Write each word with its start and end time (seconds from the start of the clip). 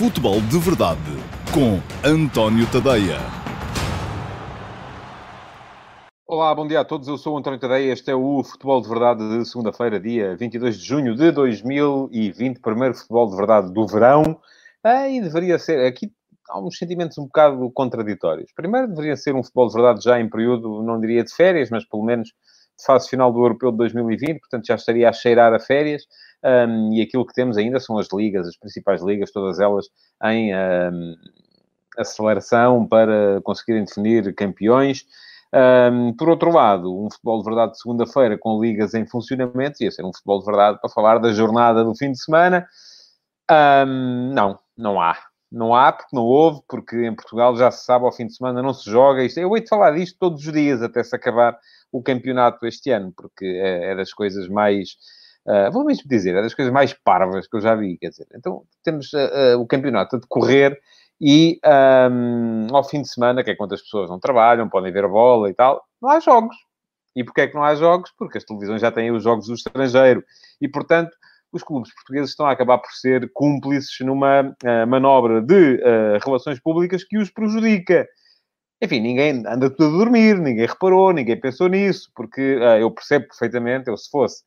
Futebol 0.00 0.40
de 0.40 0.58
Verdade 0.58 0.98
com 1.52 1.78
António 2.02 2.66
Tadeia. 2.72 3.18
Olá, 6.26 6.54
bom 6.54 6.66
dia 6.66 6.80
a 6.80 6.84
todos. 6.86 7.06
Eu 7.06 7.18
sou 7.18 7.34
o 7.34 7.38
António 7.38 7.60
Tadeia. 7.60 7.92
Este 7.92 8.10
é 8.10 8.14
o 8.14 8.42
Futebol 8.42 8.80
de 8.80 8.88
Verdade 8.88 9.28
de 9.28 9.44
segunda-feira, 9.46 10.00
dia 10.00 10.34
22 10.36 10.78
de 10.78 10.86
junho 10.86 11.14
de 11.14 11.30
2020. 11.30 12.60
Primeiro 12.60 12.94
Futebol 12.94 13.28
de 13.28 13.36
Verdade 13.36 13.74
do 13.74 13.86
verão. 13.86 14.40
Ah, 14.82 15.06
e 15.06 15.20
deveria 15.20 15.58
ser... 15.58 15.86
Aqui 15.86 16.10
há 16.48 16.58
uns 16.58 16.78
sentimentos 16.78 17.18
um 17.18 17.24
bocado 17.24 17.70
contraditórios. 17.70 18.50
Primeiro, 18.56 18.88
deveria 18.88 19.18
ser 19.18 19.34
um 19.34 19.42
Futebol 19.42 19.68
de 19.68 19.74
Verdade 19.74 20.02
já 20.02 20.18
em 20.18 20.30
período, 20.30 20.82
não 20.82 20.98
diria 20.98 21.22
de 21.22 21.34
férias, 21.34 21.68
mas 21.68 21.84
pelo 21.84 22.06
menos 22.06 22.28
de 22.28 22.86
fase 22.86 23.06
final 23.06 23.30
do 23.30 23.40
Europeu 23.40 23.70
de 23.70 23.76
2020. 23.76 24.40
Portanto, 24.40 24.64
já 24.66 24.76
estaria 24.76 25.10
a 25.10 25.12
cheirar 25.12 25.52
a 25.52 25.60
férias. 25.60 26.04
Um, 26.42 26.94
e 26.94 27.02
aquilo 27.02 27.26
que 27.26 27.34
temos 27.34 27.56
ainda 27.58 27.78
são 27.78 27.98
as 27.98 28.08
ligas, 28.12 28.48
as 28.48 28.56
principais 28.56 29.02
ligas, 29.02 29.30
todas 29.30 29.60
elas 29.60 29.86
em 30.24 30.54
um, 30.54 31.14
aceleração 31.98 32.86
para 32.86 33.40
conseguirem 33.42 33.84
definir 33.84 34.34
campeões. 34.34 35.04
Um, 35.52 36.14
por 36.14 36.28
outro 36.28 36.50
lado, 36.50 37.04
um 37.04 37.10
futebol 37.10 37.38
de 37.38 37.44
verdade 37.44 37.72
de 37.72 37.80
segunda-feira 37.80 38.38
com 38.38 38.60
ligas 38.60 38.94
em 38.94 39.06
funcionamento, 39.06 39.82
ia 39.82 39.90
ser 39.90 40.04
um 40.04 40.12
futebol 40.12 40.38
de 40.38 40.46
verdade 40.46 40.78
para 40.80 40.90
falar 40.90 41.18
da 41.18 41.32
jornada 41.32 41.84
do 41.84 41.94
fim 41.94 42.12
de 42.12 42.22
semana. 42.22 42.66
não, 44.32 44.58
não 44.76 45.00
há. 45.00 45.16
Não 45.52 45.74
há, 45.74 45.92
porque 45.92 46.14
não 46.14 46.22
houve, 46.22 46.60
porque 46.68 46.96
em 47.04 47.14
Portugal 47.14 47.56
já 47.56 47.72
se 47.72 47.84
sabe, 47.84 48.04
ao 48.04 48.12
fim 48.12 48.26
de 48.26 48.36
semana 48.36 48.62
não 48.62 48.72
se 48.72 48.88
joga. 48.88 49.24
Isto, 49.24 49.40
eu 49.40 49.52
de 49.52 49.68
falar 49.68 49.90
disto 49.90 50.16
todos 50.16 50.46
os 50.46 50.52
dias 50.52 50.80
até 50.80 51.02
se 51.02 51.14
acabar 51.14 51.58
o 51.90 52.00
campeonato 52.00 52.64
este 52.66 52.90
ano, 52.90 53.12
porque 53.16 53.44
é, 53.44 53.90
é 53.90 53.96
das 53.96 54.12
coisas 54.12 54.48
mais 54.48 54.96
Uh, 55.46 55.72
vou 55.72 55.84
mesmo 55.84 56.04
dizer, 56.06 56.34
é 56.36 56.42
das 56.42 56.54
coisas 56.54 56.72
mais 56.72 56.92
parvas 56.92 57.46
que 57.48 57.56
eu 57.56 57.60
já 57.60 57.74
vi, 57.74 57.96
quer 57.96 58.10
dizer. 58.10 58.26
Então, 58.34 58.62
temos 58.84 59.12
uh, 59.12 59.56
uh, 59.56 59.60
o 59.60 59.66
campeonato 59.66 60.16
a 60.16 60.18
decorrer 60.18 60.78
e 61.20 61.58
um, 62.10 62.66
ao 62.74 62.84
fim 62.84 63.02
de 63.02 63.08
semana, 63.08 63.42
que 63.42 63.50
é 63.50 63.56
quando 63.56 63.74
as 63.74 63.82
pessoas 63.82 64.08
não 64.08 64.20
trabalham, 64.20 64.68
podem 64.68 64.92
ver 64.92 65.08
bola 65.08 65.50
e 65.50 65.54
tal, 65.54 65.82
não 66.00 66.10
há 66.10 66.20
jogos. 66.20 66.54
E 67.16 67.24
porquê 67.24 67.42
é 67.42 67.46
que 67.48 67.54
não 67.54 67.64
há 67.64 67.74
jogos? 67.74 68.12
Porque 68.16 68.38
as 68.38 68.44
televisões 68.44 68.80
já 68.80 68.92
têm 68.92 69.10
os 69.10 69.22
jogos 69.22 69.46
do 69.46 69.54
estrangeiro. 69.54 70.22
E, 70.60 70.68
portanto, 70.68 71.10
os 71.52 71.62
clubes 71.62 71.92
portugueses 71.94 72.30
estão 72.30 72.46
a 72.46 72.52
acabar 72.52 72.78
por 72.78 72.92
ser 72.92 73.30
cúmplices 73.32 73.98
numa 74.00 74.54
manobra 74.86 75.42
de 75.42 75.82
relações 76.24 76.60
públicas 76.60 77.02
que 77.02 77.18
os 77.18 77.28
prejudica. 77.28 78.06
Enfim, 78.80 79.00
ninguém 79.00 79.42
anda 79.44 79.68
tudo 79.68 79.96
a 79.96 79.98
dormir, 80.04 80.38
ninguém 80.38 80.66
reparou, 80.66 81.12
ninguém 81.12 81.38
pensou 81.38 81.68
nisso, 81.68 82.10
porque 82.14 82.58
eu 82.80 82.90
percebo 82.92 83.26
perfeitamente, 83.26 83.88
eu 83.88 83.96
se 83.96 84.08
fosse 84.08 84.44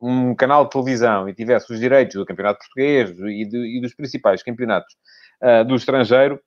um, 0.00 0.34
canal 0.34 0.64
de 0.64 0.70
televisão 0.70 1.28
e 1.28 1.34
tivesse 1.34 1.72
os 1.72 1.78
direitos 1.78 2.16
do 2.16 2.26
campeonato 2.26 2.60
português 2.60 3.10
e, 3.10 3.44
de, 3.44 3.78
e 3.78 3.80
dos 3.80 3.94
principais 3.94 4.42
campeonatos 4.42 4.94
uh, 5.42 5.64
do 5.64 5.74
estrangeiro, 5.74 6.40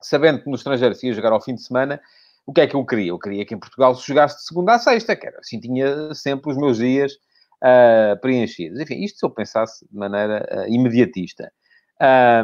sabendo 0.00 0.42
que 0.42 0.48
no 0.48 0.56
estrangeiro 0.56 0.94
se 0.94 1.06
ia 1.06 1.12
jogar 1.12 1.32
ao 1.32 1.40
fim 1.40 1.54
de 1.54 1.62
semana, 1.62 2.00
o 2.46 2.52
que 2.52 2.60
é 2.60 2.66
que 2.66 2.76
eu 2.76 2.84
queria? 2.84 3.10
Eu 3.10 3.18
queria 3.18 3.44
que 3.44 3.54
em 3.54 3.58
Portugal 3.58 3.94
se 3.94 4.06
jogasse 4.06 4.36
de 4.36 4.44
segunda 4.44 4.74
a 4.74 4.78
sexta, 4.78 5.16
que 5.16 5.26
era 5.26 5.38
assim, 5.38 5.58
tinha 5.58 6.12
sempre 6.14 6.50
os 6.50 6.56
meus 6.56 6.78
dias 6.78 7.12
uh, 7.62 8.20
preenchidos. 8.20 8.80
Enfim, 8.80 9.02
isto 9.02 9.18
se 9.18 9.26
eu 9.26 9.30
pensasse 9.30 9.86
de 9.90 9.96
maneira 9.96 10.46
uh, 10.50 10.68
imediatista. 10.68 11.50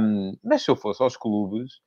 Um, 0.00 0.32
mas 0.42 0.62
se 0.62 0.70
eu 0.70 0.76
fosse 0.76 1.02
aos 1.02 1.16
clubes, 1.16 1.80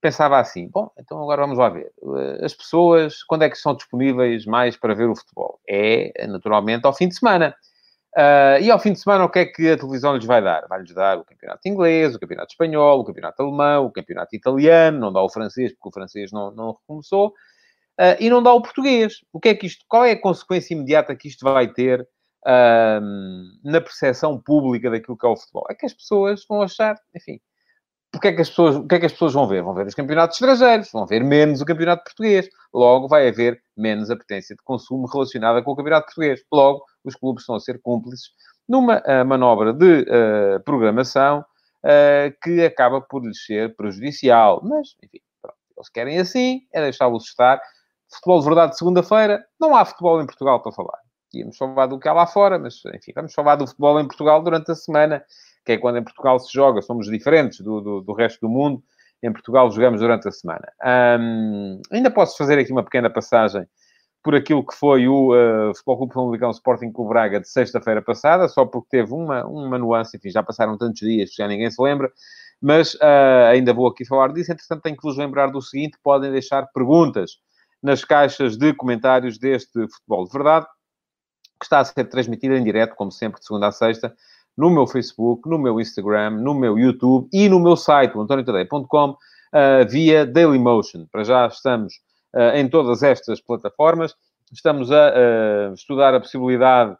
pensava 0.00 0.38
assim: 0.38 0.68
bom, 0.68 0.90
então 0.98 1.22
agora 1.22 1.42
vamos 1.42 1.58
lá 1.58 1.68
ver. 1.68 1.92
Eh, 2.16 2.44
as 2.44 2.54
pessoas, 2.54 3.22
quando 3.24 3.42
é 3.42 3.50
que 3.50 3.56
são 3.56 3.74
disponíveis 3.74 4.46
mais 4.46 4.76
para 4.76 4.94
ver 4.94 5.08
o 5.08 5.16
futebol? 5.16 5.60
É, 5.68 6.26
naturalmente, 6.26 6.86
ao 6.86 6.94
fim 6.94 7.08
de 7.08 7.16
semana. 7.16 7.54
Uh, 8.16 8.58
e 8.60 8.70
ao 8.70 8.80
fim 8.80 8.92
de 8.92 8.98
semana, 9.00 9.24
o 9.24 9.28
que 9.28 9.38
é 9.38 9.44
que 9.46 9.70
a 9.70 9.76
televisão 9.76 10.16
lhes 10.16 10.24
vai 10.24 10.42
dar? 10.42 10.66
Vai-lhes 10.66 10.92
dar 10.92 11.18
o 11.18 11.24
campeonato 11.24 11.68
inglês, 11.68 12.14
o 12.14 12.18
campeonato 12.18 12.52
espanhol, 12.52 13.00
o 13.00 13.04
campeonato 13.04 13.42
alemão, 13.42 13.86
o 13.86 13.92
campeonato 13.92 14.34
italiano, 14.34 14.98
não 14.98 15.12
dá 15.12 15.22
o 15.22 15.28
francês, 15.28 15.72
porque 15.72 15.88
o 15.88 15.92
francês 15.92 16.32
não, 16.32 16.50
não 16.50 16.72
recomeçou, 16.72 17.28
uh, 17.28 18.16
e 18.18 18.28
não 18.30 18.42
dá 18.42 18.52
o 18.52 18.62
português. 18.62 19.18
O 19.32 19.38
que 19.38 19.50
é 19.50 19.54
que 19.54 19.66
isto, 19.66 19.84
qual 19.86 20.04
é 20.04 20.12
a 20.12 20.20
consequência 20.20 20.74
imediata 20.74 21.14
que 21.14 21.28
isto 21.28 21.44
vai 21.44 21.68
ter 21.72 22.00
uh, 22.00 23.00
na 23.62 23.80
percepção 23.80 24.40
pública 24.40 24.90
daquilo 24.90 25.16
que 25.16 25.26
é 25.26 25.28
o 25.28 25.36
futebol? 25.36 25.66
É 25.70 25.74
que 25.74 25.86
as 25.86 25.92
pessoas 25.92 26.44
vão 26.48 26.62
achar, 26.62 26.96
enfim, 27.14 27.38
porque 28.18 28.28
é 28.28 28.32
que 28.32 28.42
as 28.42 28.48
pessoas, 28.48 28.74
o 28.74 28.84
que 28.84 28.96
é 28.96 28.98
que 28.98 29.06
as 29.06 29.12
pessoas 29.12 29.32
vão 29.32 29.46
ver? 29.46 29.62
Vão 29.62 29.72
ver 29.74 29.86
os 29.86 29.94
campeonatos 29.94 30.36
estrangeiros, 30.40 30.90
vão 30.92 31.06
ver 31.06 31.22
menos 31.22 31.60
o 31.60 31.64
campeonato 31.64 32.02
português. 32.02 32.48
Logo, 32.74 33.06
vai 33.06 33.28
haver 33.28 33.62
menos 33.76 34.10
apetência 34.10 34.56
de 34.56 34.62
consumo 34.64 35.06
relacionada 35.06 35.62
com 35.62 35.70
o 35.70 35.76
campeonato 35.76 36.06
português. 36.06 36.42
Logo, 36.52 36.84
os 37.04 37.14
clubes 37.14 37.42
estão 37.42 37.54
a 37.54 37.60
ser 37.60 37.80
cúmplices 37.80 38.30
numa 38.68 38.98
uh, 38.98 39.24
manobra 39.24 39.72
de 39.72 40.00
uh, 40.00 40.60
programação 40.64 41.44
uh, 41.84 42.34
que 42.42 42.64
acaba 42.64 43.00
por 43.00 43.24
lhes 43.24 43.44
ser 43.44 43.76
prejudicial. 43.76 44.60
Mas, 44.64 44.96
enfim, 45.00 45.20
pronto, 45.40 45.56
eles 45.76 45.88
querem 45.88 46.18
assim, 46.18 46.62
é 46.72 46.82
deixá-los 46.82 47.24
estar. 47.24 47.60
Futebol 48.12 48.40
de 48.40 48.46
verdade 48.46 48.72
de 48.72 48.78
segunda-feira, 48.78 49.44
não 49.60 49.76
há 49.76 49.84
futebol 49.84 50.20
em 50.20 50.26
Portugal 50.26 50.60
para 50.60 50.72
falar. 50.72 50.98
Íamos 51.32 51.56
falar 51.56 51.86
do 51.86 52.00
que 52.00 52.08
há 52.08 52.12
lá 52.12 52.26
fora, 52.26 52.58
mas, 52.58 52.82
enfim, 52.96 53.12
vamos 53.14 53.32
falar 53.32 53.54
do 53.54 53.66
futebol 53.66 54.00
em 54.00 54.08
Portugal 54.08 54.42
durante 54.42 54.72
a 54.72 54.74
semana 54.74 55.22
que 55.68 55.72
é 55.72 55.76
quando 55.76 55.98
em 55.98 56.02
Portugal 56.02 56.40
se 56.40 56.50
joga, 56.50 56.80
somos 56.80 57.10
diferentes 57.10 57.60
do, 57.60 57.82
do, 57.82 58.00
do 58.00 58.12
resto 58.14 58.40
do 58.40 58.48
mundo. 58.48 58.82
Em 59.22 59.30
Portugal 59.30 59.70
jogamos 59.70 60.00
durante 60.00 60.26
a 60.26 60.32
semana. 60.32 60.66
Um, 61.20 61.82
ainda 61.92 62.10
posso 62.10 62.38
fazer 62.38 62.58
aqui 62.58 62.72
uma 62.72 62.82
pequena 62.82 63.10
passagem 63.10 63.66
por 64.22 64.34
aquilo 64.34 64.64
que 64.64 64.74
foi 64.74 65.06
o 65.06 65.34
uh, 65.34 65.74
Futebol 65.74 65.98
Clube 65.98 66.14
Famalicão 66.14 66.50
Sporting 66.52 66.90
Clube 66.90 67.10
Braga 67.10 67.38
de 67.38 67.48
sexta-feira 67.50 68.00
passada, 68.00 68.48
só 68.48 68.64
porque 68.64 68.88
teve 68.90 69.12
uma, 69.12 69.44
uma 69.44 69.76
nuance, 69.76 70.16
enfim, 70.16 70.30
já 70.30 70.42
passaram 70.42 70.78
tantos 70.78 71.00
dias 71.00 71.30
que 71.30 71.36
já 71.36 71.46
ninguém 71.46 71.70
se 71.70 71.82
lembra, 71.82 72.10
mas 72.62 72.94
uh, 72.94 73.50
ainda 73.50 73.74
vou 73.74 73.88
aqui 73.88 74.06
falar 74.06 74.32
disso. 74.32 74.50
Entretanto, 74.50 74.80
tenho 74.80 74.96
que 74.96 75.02
vos 75.02 75.18
lembrar 75.18 75.48
do 75.48 75.60
seguinte: 75.60 75.98
podem 76.02 76.32
deixar 76.32 76.66
perguntas 76.72 77.32
nas 77.82 78.06
caixas 78.06 78.56
de 78.56 78.72
comentários 78.72 79.36
deste 79.38 79.86
Futebol 79.88 80.24
de 80.24 80.32
Verdade, 80.32 80.66
que 81.60 81.66
está 81.66 81.80
a 81.80 81.84
ser 81.84 82.04
transmitido 82.04 82.54
em 82.54 82.64
direto, 82.64 82.94
como 82.94 83.12
sempre, 83.12 83.38
de 83.38 83.46
segunda 83.46 83.66
a 83.66 83.72
sexta, 83.72 84.16
no 84.58 84.70
meu 84.70 84.88
Facebook, 84.88 85.48
no 85.48 85.56
meu 85.56 85.80
Instagram, 85.80 86.30
no 86.30 86.52
meu 86.52 86.76
YouTube 86.76 87.28
e 87.32 87.48
no 87.48 87.60
meu 87.60 87.76
site, 87.76 88.18
antoniotadeia.com, 88.18 89.10
uh, 89.10 89.16
eh, 89.52 89.84
via 89.84 90.26
Dailymotion. 90.26 91.06
Para 91.12 91.22
já 91.22 91.46
estamos 91.46 91.94
uh, 92.34 92.56
em 92.56 92.68
todas 92.68 93.04
estas 93.04 93.40
plataformas. 93.40 94.16
Estamos 94.52 94.90
a 94.90 95.12
uh, 95.12 95.74
estudar 95.74 96.12
a 96.12 96.18
possibilidade 96.18 96.96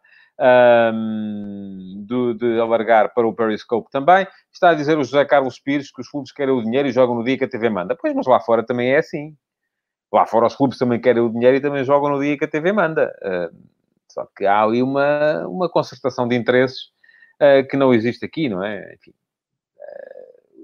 um, 0.93 2.05
de, 2.07 2.33
de, 2.35 2.61
alargar 2.61 3.13
para 3.13 3.27
o 3.27 3.33
Periscope 3.33 3.91
também. 3.91 4.25
Está 4.53 4.69
a 4.69 4.73
dizer 4.73 4.97
o 4.97 5.03
José 5.03 5.25
Carlos 5.25 5.59
Pires 5.59 5.91
que 5.91 5.99
os 5.99 6.07
clubes 6.07 6.31
querem 6.31 6.53
o 6.53 6.63
dinheiro 6.63 6.87
e 6.87 6.93
jogam 6.93 7.15
no 7.15 7.25
dia 7.25 7.37
que 7.37 7.43
a 7.43 7.49
TV 7.49 7.69
manda. 7.69 7.93
Pois, 7.99 8.15
mas 8.15 8.25
lá 8.25 8.39
fora 8.39 8.63
também 8.63 8.91
é 8.91 8.99
assim. 8.99 9.35
Lá 10.13 10.25
fora 10.25 10.47
os 10.47 10.55
clubes 10.55 10.77
também 10.77 11.01
querem 11.01 11.21
o 11.21 11.29
dinheiro 11.29 11.57
e 11.57 11.61
também 11.61 11.83
jogam 11.83 12.11
no 12.11 12.21
dia 12.21 12.37
que 12.37 12.45
a 12.45 12.47
TV 12.47 12.71
manda. 12.71 13.13
Uh, 13.21 13.53
só 14.07 14.25
que 14.33 14.45
há 14.45 14.63
ali 14.63 14.81
uma, 14.81 15.45
uma 15.45 15.67
concertação 15.67 16.25
de 16.25 16.35
interesses 16.35 16.97
uh, 17.41 17.67
que 17.67 17.77
não 17.77 17.93
existe 17.93 18.25
aqui, 18.25 18.49
não 18.49 18.63
é? 18.63 18.93
Enfim, 18.95 19.13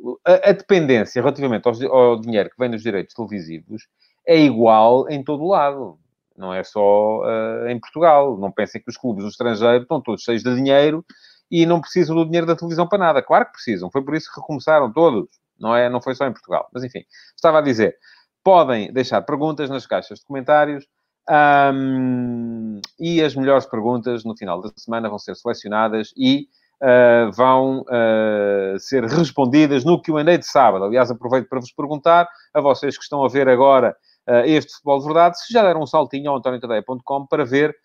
uh, 0.03 0.19
a, 0.25 0.49
a, 0.49 0.51
dependência 0.51 1.21
relativamente 1.21 1.67
aos, 1.67 1.81
ao 1.81 2.19
dinheiro 2.19 2.49
que 2.49 2.57
vem 2.57 2.69
dos 2.69 2.83
direitos 2.83 3.13
televisivos 3.13 3.87
é 4.25 4.37
igual 4.37 5.09
em 5.09 5.23
todo 5.23 5.43
o 5.43 5.49
lado. 5.49 5.99
Não 6.37 6.53
é 6.53 6.63
só 6.63 7.21
uh, 7.21 7.67
em 7.67 7.79
Portugal. 7.79 8.37
Não 8.37 8.51
pensem 8.51 8.81
que 8.81 8.89
os 8.89 8.97
clubes 8.97 9.23
do 9.23 9.29
estrangeiro 9.29 9.83
estão 9.83 10.01
todos 10.01 10.23
cheios 10.23 10.43
de 10.43 10.53
dinheiro 10.53 11.05
e 11.49 11.65
não 11.65 11.79
precisam 11.79 12.15
do 12.15 12.25
dinheiro 12.25 12.45
da 12.45 12.55
televisão 12.55 12.87
para 12.87 12.99
nada. 12.99 13.21
Claro 13.21 13.45
que 13.45 13.53
precisam. 13.53 13.89
Foi 13.89 14.03
por 14.03 14.15
isso 14.15 14.29
que 14.33 14.39
recomeçaram 14.39 14.91
todos. 14.91 15.29
Não, 15.57 15.75
é, 15.75 15.89
não 15.89 16.01
foi 16.01 16.13
só 16.15 16.25
em 16.27 16.33
Portugal. 16.33 16.67
Mas, 16.73 16.83
enfim, 16.83 17.05
estava 17.35 17.59
a 17.59 17.61
dizer. 17.61 17.97
Podem 18.43 18.91
deixar 18.91 19.21
perguntas 19.21 19.69
nas 19.69 19.87
caixas 19.87 20.19
de 20.19 20.25
comentários. 20.25 20.85
Um, 21.27 22.79
e 22.99 23.21
as 23.21 23.35
melhores 23.35 23.65
perguntas 23.65 24.23
no 24.23 24.37
final 24.37 24.61
da 24.61 24.69
semana 24.75 25.09
vão 25.09 25.17
ser 25.17 25.35
selecionadas 25.35 26.13
e 26.15 26.47
uh, 26.81 27.31
vão 27.31 27.81
uh, 27.81 28.79
ser 28.79 29.03
respondidas 29.05 29.83
no 29.83 30.01
QA 30.01 30.23
de 30.37 30.45
sábado. 30.45 30.85
Aliás, 30.85 31.09
aproveito 31.11 31.47
para 31.47 31.59
vos 31.59 31.71
perguntar, 31.71 32.27
a 32.53 32.61
vocês 32.61 32.97
que 32.97 33.03
estão 33.03 33.23
a 33.23 33.29
ver 33.29 33.47
agora 33.47 33.95
uh, 34.27 34.45
este 34.45 34.73
Futebol 34.73 34.99
de 34.99 35.05
Verdade, 35.05 35.39
se 35.39 35.53
já 35.53 35.63
deram 35.63 35.81
um 35.81 35.87
saltinho 35.87 36.31
ao 36.31 36.37
antoniotadeia.com 36.37 37.25
para 37.27 37.45
ver 37.45 37.75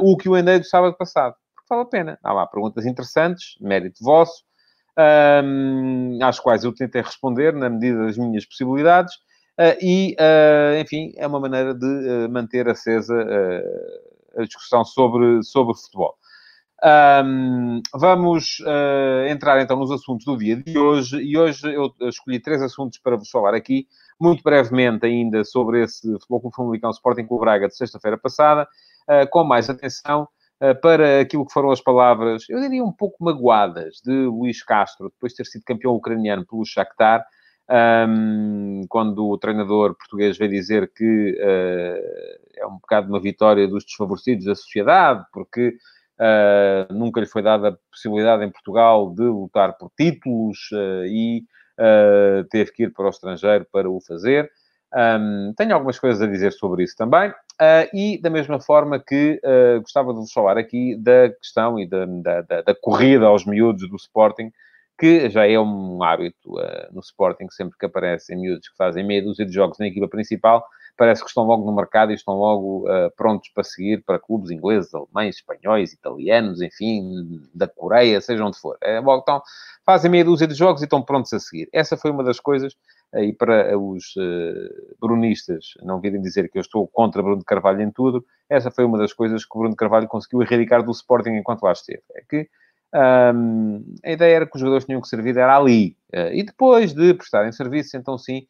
o 0.00 0.16
QA 0.16 0.42
do 0.42 0.64
sábado 0.64 0.96
passado. 0.96 1.34
Porque 1.54 1.66
vale 1.68 1.82
a 1.82 1.84
pena. 1.84 2.18
Há 2.22 2.32
lá 2.32 2.46
perguntas 2.46 2.86
interessantes, 2.86 3.56
mérito 3.60 4.02
vosso, 4.02 4.42
um, 5.44 6.18
às 6.22 6.40
quais 6.40 6.64
eu 6.64 6.74
tentei 6.74 7.02
responder 7.02 7.52
na 7.52 7.68
medida 7.68 8.06
das 8.06 8.16
minhas 8.16 8.46
possibilidades. 8.46 9.12
E, 9.82 10.16
enfim, 10.80 11.12
é 11.18 11.26
uma 11.26 11.38
maneira 11.38 11.74
de 11.74 12.26
manter 12.30 12.70
acesa 12.70 13.14
a 14.38 14.44
discussão 14.44 14.82
sobre, 14.82 15.42
sobre 15.42 15.74
futebol. 15.74 16.16
Um, 16.84 17.80
vamos 17.94 18.58
uh, 18.60 19.26
entrar 19.28 19.60
então 19.62 19.78
nos 19.78 19.90
assuntos 19.90 20.26
do 20.26 20.36
dia 20.36 20.56
de 20.56 20.78
hoje 20.78 21.16
e 21.22 21.36
hoje 21.38 21.72
eu 21.72 21.90
escolhi 22.02 22.38
três 22.38 22.60
assuntos 22.60 22.98
para 22.98 23.16
vos 23.16 23.30
falar 23.30 23.54
aqui, 23.54 23.86
muito 24.20 24.42
brevemente 24.42 25.06
ainda 25.06 25.42
sobre 25.42 25.82
esse 25.82 26.06
Futebol 26.12 26.40
Clube 26.42 26.56
Famalicão 26.56 26.90
Sporting 26.90 27.26
Clube 27.26 27.40
Braga 27.40 27.68
de 27.68 27.76
sexta-feira 27.76 28.18
passada, 28.18 28.68
uh, 29.08 29.28
com 29.30 29.42
mais 29.44 29.70
atenção 29.70 30.28
para 30.80 31.20
aquilo 31.20 31.44
que 31.44 31.52
foram 31.52 31.70
as 31.70 31.82
palavras, 31.82 32.48
eu 32.48 32.58
diria 32.58 32.82
um 32.82 32.90
pouco 32.90 33.22
magoadas, 33.22 34.00
de 34.02 34.10
Luís 34.10 34.62
Castro, 34.62 35.10
depois 35.10 35.32
de 35.32 35.36
ter 35.36 35.44
sido 35.44 35.62
campeão 35.66 35.92
ucraniano 35.92 36.46
pelo 36.46 36.64
Shakhtar, 36.64 37.26
um, 38.08 38.82
quando 38.88 39.26
o 39.28 39.36
treinador 39.36 39.94
português 39.94 40.38
veio 40.38 40.50
dizer 40.50 40.90
que 40.94 41.32
uh, 41.32 42.58
é 42.58 42.66
um 42.66 42.78
bocado 42.78 43.08
uma 43.08 43.20
vitória 43.20 43.68
dos 43.68 43.84
desfavorecidos 43.84 44.46
da 44.46 44.54
sociedade, 44.54 45.26
porque 45.32 45.76
uh, 46.20 46.92
nunca 46.92 47.20
lhe 47.20 47.26
foi 47.26 47.42
dada 47.42 47.68
a 47.68 47.76
possibilidade 47.90 48.44
em 48.44 48.50
Portugal 48.50 49.12
de 49.14 49.22
lutar 49.22 49.76
por 49.76 49.90
títulos 49.96 50.58
uh, 50.72 51.04
e 51.06 51.44
teve 52.50 52.72
que 52.72 52.84
ir 52.84 52.92
para 52.92 53.04
o 53.04 53.10
estrangeiro 53.10 53.66
para 53.70 53.90
o 53.90 54.00
fazer. 54.00 54.50
Um, 54.94 55.52
tenho 55.54 55.74
algumas 55.74 55.98
coisas 55.98 56.22
a 56.22 56.26
dizer 56.26 56.52
sobre 56.52 56.84
isso 56.84 56.96
também. 56.96 57.30
e 57.92 58.18
da 58.22 58.30
mesma 58.30 58.58
forma 58.58 58.98
que 58.98 59.38
gostava 59.82 60.14
de 60.14 60.20
vos 60.20 60.32
falar 60.32 60.56
aqui 60.56 60.96
da 60.96 61.28
questão 61.28 61.78
e 61.78 61.86
da, 61.86 62.06
da, 62.06 62.62
da 62.62 62.74
corrida 62.74 63.26
aos 63.26 63.44
miúdos 63.44 63.86
do 63.90 63.96
Sporting, 63.96 64.50
que 64.98 65.28
já 65.28 65.46
é 65.46 65.58
um 65.58 66.02
hábito 66.02 66.58
uh, 66.58 66.92
no 66.92 67.00
Sporting, 67.00 67.46
sempre 67.50 67.76
que 67.78 67.86
aparecem 67.86 68.40
miúdos 68.40 68.68
que 68.68 68.76
fazem 68.76 69.06
meia 69.06 69.22
dúzia 69.22 69.44
de 69.44 69.52
jogos 69.52 69.78
na 69.78 69.86
equipa 69.86 70.08
principal, 70.08 70.66
parece 70.96 71.22
que 71.22 71.28
estão 71.28 71.44
logo 71.44 71.64
no 71.64 71.74
mercado 71.74 72.10
e 72.10 72.14
estão 72.14 72.34
logo 72.34 72.88
uh, 72.88 73.10
prontos 73.16 73.50
para 73.50 73.62
seguir 73.62 74.02
para 74.04 74.18
clubes 74.18 74.50
ingleses, 74.50 74.94
alemães, 74.94 75.36
espanhóis, 75.36 75.92
italianos, 75.92 76.60
enfim, 76.62 77.40
da 77.54 77.68
Coreia, 77.68 78.20
seja 78.20 78.44
onde 78.44 78.58
for. 78.58 78.76
É, 78.82 79.00
bom, 79.00 79.18
então, 79.18 79.42
fazem 79.84 80.10
meia 80.10 80.24
dúzia 80.24 80.46
de 80.46 80.54
jogos 80.54 80.80
e 80.80 80.84
estão 80.84 81.02
prontos 81.02 81.32
a 81.32 81.38
seguir. 81.38 81.68
Essa 81.72 81.96
foi 81.96 82.10
uma 82.10 82.24
das 82.24 82.40
coisas, 82.40 82.74
uh, 83.12 83.20
e 83.20 83.32
para 83.32 83.78
os 83.78 84.16
uh, 84.16 84.96
brunistas 85.00 85.74
não 85.82 86.00
virem 86.00 86.20
dizer 86.20 86.50
que 86.50 86.58
eu 86.58 86.62
estou 86.62 86.86
contra 86.88 87.22
Bruno 87.22 87.44
Carvalho 87.44 87.82
em 87.82 87.90
tudo, 87.90 88.24
essa 88.48 88.70
foi 88.70 88.84
uma 88.84 88.98
das 88.98 89.12
coisas 89.12 89.44
que 89.44 89.58
Bruno 89.58 89.76
Carvalho 89.76 90.08
conseguiu 90.08 90.42
erradicar 90.42 90.82
do 90.82 90.92
Sporting 90.92 91.30
enquanto 91.30 91.62
lá 91.62 91.72
esteve. 91.72 92.02
É 92.14 92.22
que 92.28 92.48
um, 93.34 93.84
a 94.04 94.12
ideia 94.12 94.36
era 94.36 94.46
que 94.46 94.54
os 94.54 94.60
jogadores 94.60 94.86
tinham 94.86 95.00
que 95.00 95.08
servir 95.08 95.36
era 95.36 95.56
ali. 95.56 95.96
E 96.32 96.42
depois 96.42 96.94
de 96.94 97.12
prestarem 97.12 97.52
serviço, 97.52 97.96
então 97.96 98.16
sim, 98.16 98.46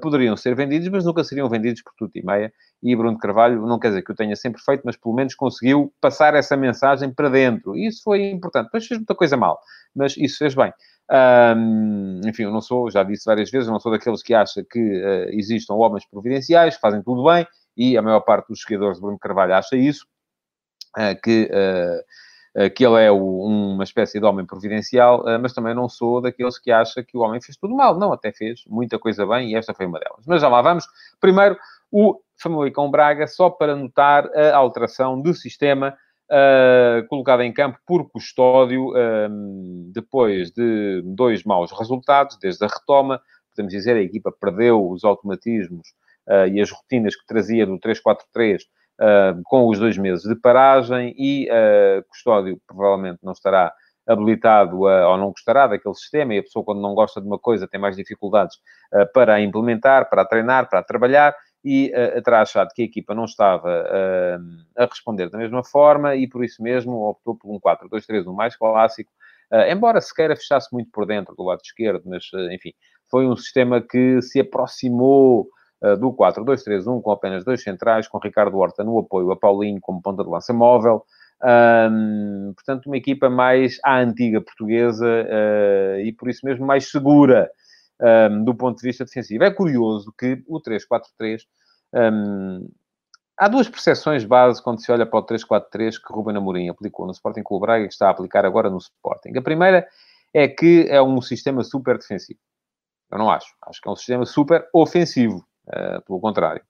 poderiam 0.00 0.36
ser 0.36 0.54
vendidos, 0.54 0.88
mas 0.88 1.04
nunca 1.04 1.22
seriam 1.22 1.48
vendidos 1.48 1.82
por 1.82 1.92
tudo 1.96 2.12
e 2.14 2.24
meia. 2.24 2.52
E 2.82 2.94
Bruno 2.96 3.18
Carvalho, 3.18 3.66
não 3.66 3.78
quer 3.78 3.88
dizer 3.88 4.02
que 4.02 4.12
o 4.12 4.14
tenha 4.14 4.34
sempre 4.34 4.60
feito, 4.62 4.82
mas 4.84 4.96
pelo 4.96 5.14
menos 5.14 5.34
conseguiu 5.34 5.92
passar 6.00 6.34
essa 6.34 6.56
mensagem 6.56 7.12
para 7.12 7.28
dentro. 7.28 7.76
E 7.76 7.86
isso 7.86 8.02
foi 8.02 8.30
importante. 8.30 8.66
Depois 8.66 8.86
fez 8.86 8.98
muita 8.98 9.14
coisa 9.14 9.36
mal, 9.36 9.60
mas 9.94 10.16
isso 10.16 10.38
fez 10.38 10.54
bem. 10.54 10.72
Um, 11.08 12.20
enfim, 12.26 12.42
eu 12.44 12.50
não 12.50 12.60
sou, 12.60 12.90
já 12.90 13.02
disse 13.02 13.24
várias 13.26 13.50
vezes, 13.50 13.68
não 13.68 13.78
sou 13.78 13.92
daqueles 13.92 14.22
que 14.22 14.34
acha 14.34 14.64
que 14.64 14.80
uh, 14.80 15.30
existam 15.30 15.74
homens 15.74 16.04
providenciais, 16.06 16.74
que 16.74 16.80
fazem 16.80 17.02
tudo 17.02 17.24
bem, 17.24 17.46
e 17.76 17.96
a 17.96 18.02
maior 18.02 18.20
parte 18.20 18.48
dos 18.48 18.62
seguidores 18.62 18.96
de 18.96 19.02
Bruno 19.02 19.18
Carvalho 19.18 19.54
acha 19.54 19.76
isso, 19.76 20.06
que 21.22 21.48
eh, 21.52 22.04
que 22.74 22.86
ele 22.86 23.04
é 23.04 23.10
uma 23.10 23.84
espécie 23.84 24.18
de 24.18 24.24
homem 24.24 24.46
providencial, 24.46 25.28
eh, 25.28 25.36
mas 25.36 25.52
também 25.52 25.74
não 25.74 25.90
sou 25.90 26.22
daqueles 26.22 26.58
que 26.58 26.70
acha 26.70 27.02
que 27.02 27.16
o 27.16 27.20
homem 27.20 27.40
fez 27.40 27.56
tudo 27.56 27.74
mal. 27.74 27.98
Não, 27.98 28.12
até 28.12 28.32
fez 28.32 28.62
muita 28.66 28.98
coisa 28.98 29.26
bem 29.26 29.50
e 29.50 29.54
esta 29.54 29.74
foi 29.74 29.84
uma 29.84 29.98
delas. 29.98 30.24
Mas 30.26 30.40
já 30.40 30.48
lá 30.48 30.62
vamos. 30.62 30.86
Primeiro, 31.20 31.58
o 31.92 32.18
Famalicão 32.40 32.90
Braga, 32.90 33.26
só 33.26 33.50
para 33.50 33.76
notar 33.76 34.26
a 34.34 34.56
alteração 34.56 35.20
do 35.20 35.34
sistema 35.34 35.96
uh, 36.30 37.06
colocado 37.08 37.42
em 37.42 37.52
campo 37.52 37.78
por 37.86 38.08
Custódio, 38.10 38.90
uh, 38.90 39.92
depois 39.92 40.50
de 40.50 41.02
dois 41.04 41.44
maus 41.44 41.70
resultados, 41.72 42.38
desde 42.38 42.64
a 42.64 42.68
retoma, 42.68 43.20
podemos 43.54 43.72
dizer, 43.72 43.96
a 43.96 44.02
equipa 44.02 44.32
perdeu 44.32 44.88
os 44.88 45.04
automatismos 45.04 45.88
uh, 46.28 46.48
e 46.48 46.60
as 46.60 46.70
rotinas 46.70 47.14
que 47.16 47.26
trazia 47.26 47.66
do 47.66 47.78
3-4-3 47.78 48.62
uh, 49.00 49.40
com 49.44 49.68
os 49.68 49.78
dois 49.78 49.96
meses 49.96 50.24
de 50.24 50.34
paragem 50.34 51.14
e 51.16 51.48
uh, 51.50 52.04
Custódio 52.08 52.60
provavelmente 52.66 53.18
não 53.22 53.32
estará 53.32 53.72
habilitado 54.06 54.86
a, 54.86 55.10
ou 55.10 55.16
não 55.16 55.30
gostará 55.30 55.66
daquele 55.66 55.94
sistema 55.94 56.34
e 56.34 56.38
a 56.38 56.42
pessoa 56.42 56.64
quando 56.64 56.80
não 56.80 56.94
gosta 56.94 57.20
de 57.20 57.26
uma 57.26 57.38
coisa 57.38 57.66
tem 57.66 57.80
mais 57.80 57.96
dificuldades 57.96 58.56
uh, 58.92 59.10
para 59.12 59.34
a 59.34 59.40
implementar, 59.40 60.08
para 60.08 60.22
a 60.22 60.24
treinar, 60.24 60.68
para 60.68 60.78
a 60.78 60.82
trabalhar 60.82 61.34
e 61.64 61.90
uh, 61.90 62.22
terá 62.22 62.42
achado 62.42 62.68
que 62.72 62.82
a 62.82 62.84
equipa 62.84 63.14
não 63.14 63.24
estava 63.24 63.68
uh, 63.68 64.82
a 64.82 64.84
responder 64.84 65.28
da 65.28 65.38
mesma 65.38 65.64
forma 65.64 66.14
e 66.14 66.28
por 66.28 66.44
isso 66.44 66.62
mesmo 66.62 67.08
optou 67.08 67.36
por 67.36 67.52
um 67.52 67.58
4-2-3, 67.58 68.26
um 68.26 68.32
mais 68.32 68.54
clássico, 68.54 69.10
uh, 69.52 69.70
embora 69.70 70.00
se 70.00 70.14
queira 70.14 70.36
fechasse 70.36 70.72
muito 70.72 70.90
por 70.92 71.04
dentro 71.06 71.34
do 71.34 71.42
lado 71.42 71.60
esquerdo, 71.64 72.02
mas 72.06 72.24
enfim, 72.52 72.72
foi 73.10 73.26
um 73.26 73.34
sistema 73.34 73.80
que 73.80 74.22
se 74.22 74.38
aproximou 74.38 75.48
do 75.98 76.12
4-2-3-1, 76.12 77.02
com 77.02 77.10
apenas 77.10 77.44
dois 77.44 77.62
centrais, 77.62 78.08
com 78.08 78.18
Ricardo 78.18 78.56
Horta 78.56 78.82
no 78.82 78.98
apoio 78.98 79.30
a 79.30 79.36
Paulinho 79.36 79.80
como 79.80 80.00
ponta 80.00 80.24
de 80.24 80.30
lança 80.30 80.52
móvel. 80.52 81.04
Um, 81.42 82.54
portanto, 82.54 82.86
uma 82.86 82.96
equipa 82.96 83.28
mais 83.28 83.78
à 83.84 83.98
antiga 83.98 84.40
portuguesa 84.40 85.06
uh, 85.06 86.00
e 86.00 86.12
por 86.12 86.30
isso 86.30 86.40
mesmo 86.46 86.66
mais 86.66 86.90
segura 86.90 87.50
um, 88.00 88.44
do 88.44 88.54
ponto 88.54 88.78
de 88.78 88.82
vista 88.82 89.04
defensivo. 89.04 89.44
É 89.44 89.50
curioso 89.50 90.12
que 90.18 90.42
o 90.46 90.60
3-4-3. 90.60 91.42
Um, 91.92 92.68
há 93.38 93.48
duas 93.48 93.68
percepções 93.68 94.24
base 94.24 94.62
quando 94.62 94.82
se 94.82 94.90
olha 94.90 95.06
para 95.06 95.18
o 95.18 95.26
3-4-3 95.26 96.00
que 96.00 96.12
Ruben 96.12 96.36
Amorim 96.36 96.68
aplicou 96.68 97.06
no 97.06 97.12
Sporting 97.12 97.42
Clube 97.42 97.66
Braga 97.66 97.84
e 97.84 97.88
que 97.88 97.92
está 97.92 98.08
a 98.08 98.10
aplicar 98.10 98.46
agora 98.46 98.70
no 98.70 98.78
Sporting. 98.78 99.36
A 99.36 99.42
primeira 99.42 99.86
é 100.32 100.48
que 100.48 100.86
é 100.88 101.02
um 101.02 101.20
sistema 101.20 101.62
super 101.62 101.98
defensivo. 101.98 102.40
Eu 103.10 103.18
não 103.18 103.30
acho. 103.30 103.54
Acho 103.62 103.80
que 103.80 103.88
é 103.88 103.92
um 103.92 103.96
sistema 103.96 104.24
super 104.24 104.66
ofensivo. 104.72 105.46
Uh, 105.66 106.00
pelo 106.02 106.20
contrário. 106.20 106.62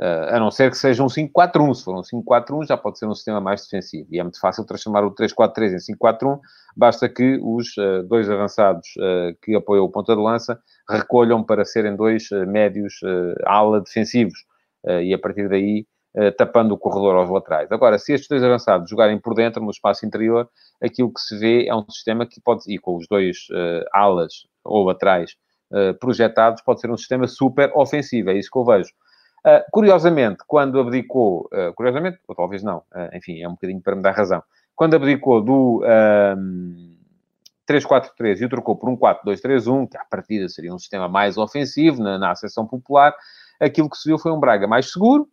Uh, 0.00 0.36
a 0.36 0.38
não 0.38 0.48
ser 0.48 0.70
que 0.70 0.76
seja 0.76 1.02
um 1.02 1.08
5-4-1. 1.08 1.74
Se 1.74 1.84
for 1.84 1.96
um 1.96 2.02
5-4-1, 2.02 2.68
já 2.68 2.76
pode 2.76 2.98
ser 2.98 3.06
um 3.06 3.14
sistema 3.14 3.40
mais 3.40 3.62
defensivo. 3.62 4.06
E 4.12 4.20
é 4.20 4.22
muito 4.22 4.38
fácil 4.38 4.64
transformar 4.64 5.04
o 5.04 5.12
3-4-3 5.12 5.72
em 5.72 5.96
5-4-1. 5.96 6.38
Basta 6.76 7.08
que 7.08 7.40
os 7.42 7.76
uh, 7.76 8.04
dois 8.04 8.30
avançados 8.30 8.88
que 9.42 9.56
apoiam 9.56 9.84
o 9.84 9.90
ponta 9.90 10.14
de 10.14 10.22
lança 10.22 10.60
recolham 10.88 11.42
para 11.42 11.64
serem 11.64 11.96
dois 11.96 12.28
médios 12.46 13.00
ala 13.44 13.80
defensivos. 13.80 14.38
e 15.02 15.12
a 15.12 15.18
partir 15.18 15.48
daí, 15.48 15.84
tapando 16.36 16.74
o 16.74 16.78
corredor 16.78 17.16
aos 17.16 17.28
laterais. 17.28 17.70
Agora, 17.72 17.98
se 17.98 18.12
estes 18.12 18.28
dois 18.28 18.42
avançados 18.42 18.88
jogarem 18.88 19.18
por 19.18 19.34
dentro, 19.34 19.62
no 19.62 19.70
espaço 19.70 20.06
interior, 20.06 20.48
aquilo 20.80 21.12
que 21.12 21.20
se 21.20 21.36
vê 21.36 21.66
é 21.66 21.74
um 21.74 21.84
sistema 21.90 22.26
que 22.26 22.40
pode, 22.40 22.62
e 22.72 22.78
com 22.78 22.96
os 22.96 23.06
dois 23.08 23.48
alas 23.92 24.46
ou 24.64 24.84
laterais 24.84 25.32
eh, 25.32 25.47
projetados, 26.00 26.62
pode 26.62 26.80
ser 26.80 26.90
um 26.90 26.96
sistema 26.96 27.26
super 27.26 27.70
ofensivo. 27.74 28.30
É 28.30 28.34
isso 28.34 28.50
que 28.50 28.58
eu 28.58 28.64
vejo. 28.64 28.90
Uh, 29.46 29.62
curiosamente, 29.70 30.38
quando 30.46 30.80
abdicou, 30.80 31.48
uh, 31.52 31.72
curiosamente, 31.74 32.18
ou 32.26 32.34
talvez 32.34 32.62
não, 32.62 32.78
uh, 32.78 33.16
enfim, 33.16 33.40
é 33.40 33.48
um 33.48 33.52
bocadinho 33.52 33.80
para 33.80 33.94
me 33.94 34.02
dar 34.02 34.10
razão, 34.10 34.42
quando 34.74 34.94
abdicou 34.94 35.40
do 35.40 35.80
3-4-3 37.68 38.40
e 38.40 38.44
o 38.44 38.48
trocou 38.48 38.76
por 38.76 38.88
um 38.88 38.96
4-2-3-1, 38.96 39.88
que 39.90 39.96
à 39.96 40.04
partida 40.04 40.48
seria 40.48 40.74
um 40.74 40.78
sistema 40.78 41.08
mais 41.08 41.36
ofensivo 41.36 42.02
na, 42.02 42.18
na 42.18 42.30
acessão 42.30 42.66
popular, 42.66 43.14
aquilo 43.60 43.90
que 43.90 43.96
se 43.96 44.08
viu 44.08 44.18
foi 44.18 44.30
um 44.30 44.38
Braga 44.38 44.68
mais 44.68 44.92
seguro, 44.92 45.28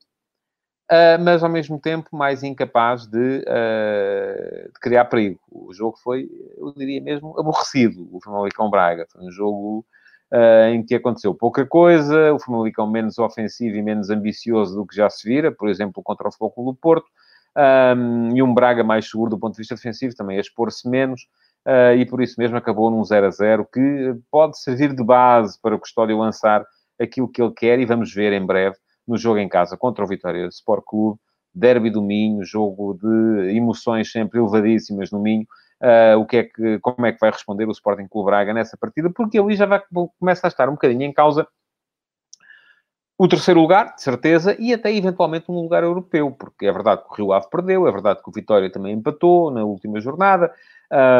mas 1.23 1.43
ao 1.43 1.49
mesmo 1.49 1.79
tempo 1.79 2.15
mais 2.15 2.41
incapaz 2.41 3.05
de, 3.05 3.39
de, 3.39 4.71
criar 4.81 5.05
perigo. 5.05 5.39
O 5.51 5.71
jogo 5.73 5.95
foi, 5.97 6.27
eu 6.57 6.73
diria 6.75 7.01
mesmo, 7.01 7.39
aborrecido, 7.39 8.09
o 8.11 8.19
Famalicão 8.19 8.69
Braga. 8.69 9.05
Foi 9.11 9.21
um 9.21 9.31
jogo 9.31 9.85
uh, 10.31 10.69
em 10.69 10.83
que 10.83 10.95
aconteceu 10.95 11.33
pouca 11.33 11.65
coisa, 11.65 12.33
o 12.33 12.39
Famalicão 12.39 12.89
menos 12.89 13.17
ofensivo 13.17 13.75
e 13.75 13.81
menos 13.81 14.09
ambicioso 14.09 14.75
do 14.75 14.85
que 14.85 14.95
já 14.95 15.09
se 15.09 15.27
vira, 15.27 15.51
por 15.51 15.69
exemplo, 15.69 16.01
contra 16.03 16.27
o 16.27 16.31
Futebol 16.31 16.73
do 16.73 16.75
Porto, 16.75 17.07
um, 17.97 18.35
e 18.35 18.43
um 18.43 18.53
Braga 18.53 18.83
mais 18.83 19.09
seguro 19.09 19.29
do 19.29 19.39
ponto 19.39 19.53
de 19.53 19.59
vista 19.59 19.75
defensivo, 19.75 20.15
também 20.15 20.37
a 20.37 20.41
expor-se 20.41 20.89
menos, 20.89 21.21
uh, 21.65 21.95
e 21.97 22.05
por 22.05 22.21
isso 22.21 22.35
mesmo 22.37 22.57
acabou 22.57 22.91
num 22.91 23.03
0 23.03 23.27
a 23.27 23.31
0, 23.31 23.67
que 23.71 24.15
pode 24.29 24.59
servir 24.59 24.93
de 24.93 25.03
base 25.03 25.59
para 25.61 25.75
o 25.75 25.79
Custódio 25.79 26.17
lançar 26.17 26.65
aquilo 26.99 27.29
que 27.29 27.41
ele 27.41 27.53
quer, 27.53 27.79
e 27.79 27.85
vamos 27.85 28.13
ver 28.13 28.33
em 28.33 28.45
breve 28.45 28.75
no 29.07 29.17
jogo 29.17 29.39
em 29.39 29.47
casa 29.47 29.77
contra 29.77 30.03
o 30.03 30.07
Vitória 30.07 30.47
Sport 30.47 30.83
Clube, 30.85 31.19
derby 31.53 31.89
do 31.89 32.01
Minho, 32.01 32.43
jogo 32.43 32.97
de 33.01 33.55
emoções 33.55 34.11
sempre 34.11 34.39
elevadíssimas 34.39 35.11
no 35.11 35.19
Minho, 35.19 35.45
uh, 35.81 36.19
o 36.19 36.25
que 36.25 36.37
é 36.37 36.43
que, 36.43 36.79
como 36.79 37.05
é 37.05 37.11
que 37.11 37.19
vai 37.19 37.31
responder 37.31 37.67
o 37.67 37.71
Sporting 37.71 38.07
Clube 38.07 38.27
Braga 38.27 38.53
nessa 38.53 38.77
partida, 38.77 39.09
porque 39.09 39.37
ali 39.39 39.55
já 39.55 39.65
vai, 39.65 39.81
começa 40.19 40.47
a 40.47 40.49
estar 40.49 40.69
um 40.69 40.73
bocadinho 40.73 41.03
em 41.03 41.13
causa 41.13 41.47
o 43.17 43.29
terceiro 43.29 43.61
lugar, 43.61 43.95
de 43.95 44.01
certeza, 44.01 44.57
e 44.59 44.73
até 44.73 44.93
eventualmente 44.93 45.49
um 45.49 45.61
lugar 45.61 45.83
europeu, 45.83 46.31
porque 46.31 46.65
é 46.65 46.71
verdade 46.71 47.01
que 47.01 47.09
o 47.09 47.15
Rio 47.15 47.31
Ave 47.31 47.49
perdeu, 47.49 47.87
é 47.87 47.91
verdade 47.91 48.21
que 48.21 48.29
o 48.29 48.31
Vitória 48.31 48.69
também 48.69 48.93
empatou 48.93 49.49
na 49.51 49.63
última 49.63 50.01
jornada, 50.01 50.53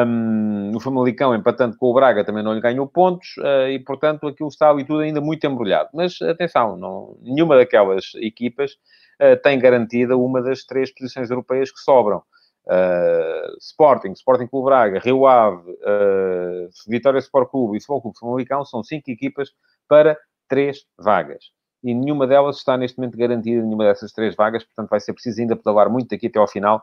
um, 0.06 0.76
o 0.76 0.80
Famalicão 0.80 1.34
empatando 1.34 1.78
com 1.78 1.88
o 1.88 1.94
Braga 1.94 2.26
também 2.26 2.44
não 2.44 2.54
lhe 2.54 2.60
ganhou 2.60 2.86
pontos, 2.86 3.38
uh, 3.38 3.70
e 3.70 3.80
portanto 3.80 4.28
aquilo 4.28 4.50
está 4.50 4.70
ali 4.70 4.84
tudo 4.84 5.00
ainda 5.00 5.22
muito 5.22 5.48
embrulhado. 5.48 5.90
Mas 5.94 6.22
atenção, 6.22 6.76
não, 6.76 7.18
nenhuma 7.22 7.56
daquelas 7.56 8.12
equipas 8.16 8.74
uh, 8.74 9.42
tem 9.42 9.58
garantida 9.58 10.18
uma 10.18 10.42
das 10.42 10.66
três 10.66 10.94
posições 10.94 11.30
europeias 11.30 11.72
que 11.72 11.80
sobram. 11.80 12.22
Uh, 12.68 13.58
Sporting, 13.60 14.12
Sporting 14.14 14.48
Clube 14.48 14.66
Braga, 14.66 15.00
Rio 15.00 15.28
Ave, 15.28 15.72
uh, 15.72 16.70
Vitória 16.88 17.20
Sport 17.20 17.50
Clube 17.50 17.78
e 17.78 17.80
Futebol 17.80 18.02
Clube 18.02 18.20
Famalicão 18.20 18.66
são 18.66 18.84
cinco 18.84 19.10
equipas 19.12 19.52
para 19.88 20.18
três 20.48 20.86
vagas. 20.98 21.52
E 21.84 21.94
nenhuma 21.94 22.26
delas 22.26 22.58
está 22.58 22.76
neste 22.76 22.98
momento 22.98 23.18
garantida, 23.18 23.62
nenhuma 23.62 23.86
dessas 23.86 24.12
três 24.12 24.36
vagas, 24.36 24.64
portanto 24.64 24.90
vai 24.90 25.00
ser 25.00 25.14
preciso 25.14 25.42
ainda 25.42 25.56
pedalar 25.56 25.90
muito 25.90 26.10
daqui 26.10 26.28
até 26.28 26.40
ao 26.40 26.48
final 26.48 26.82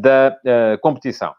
da 0.00 0.36
competição. 0.80 1.34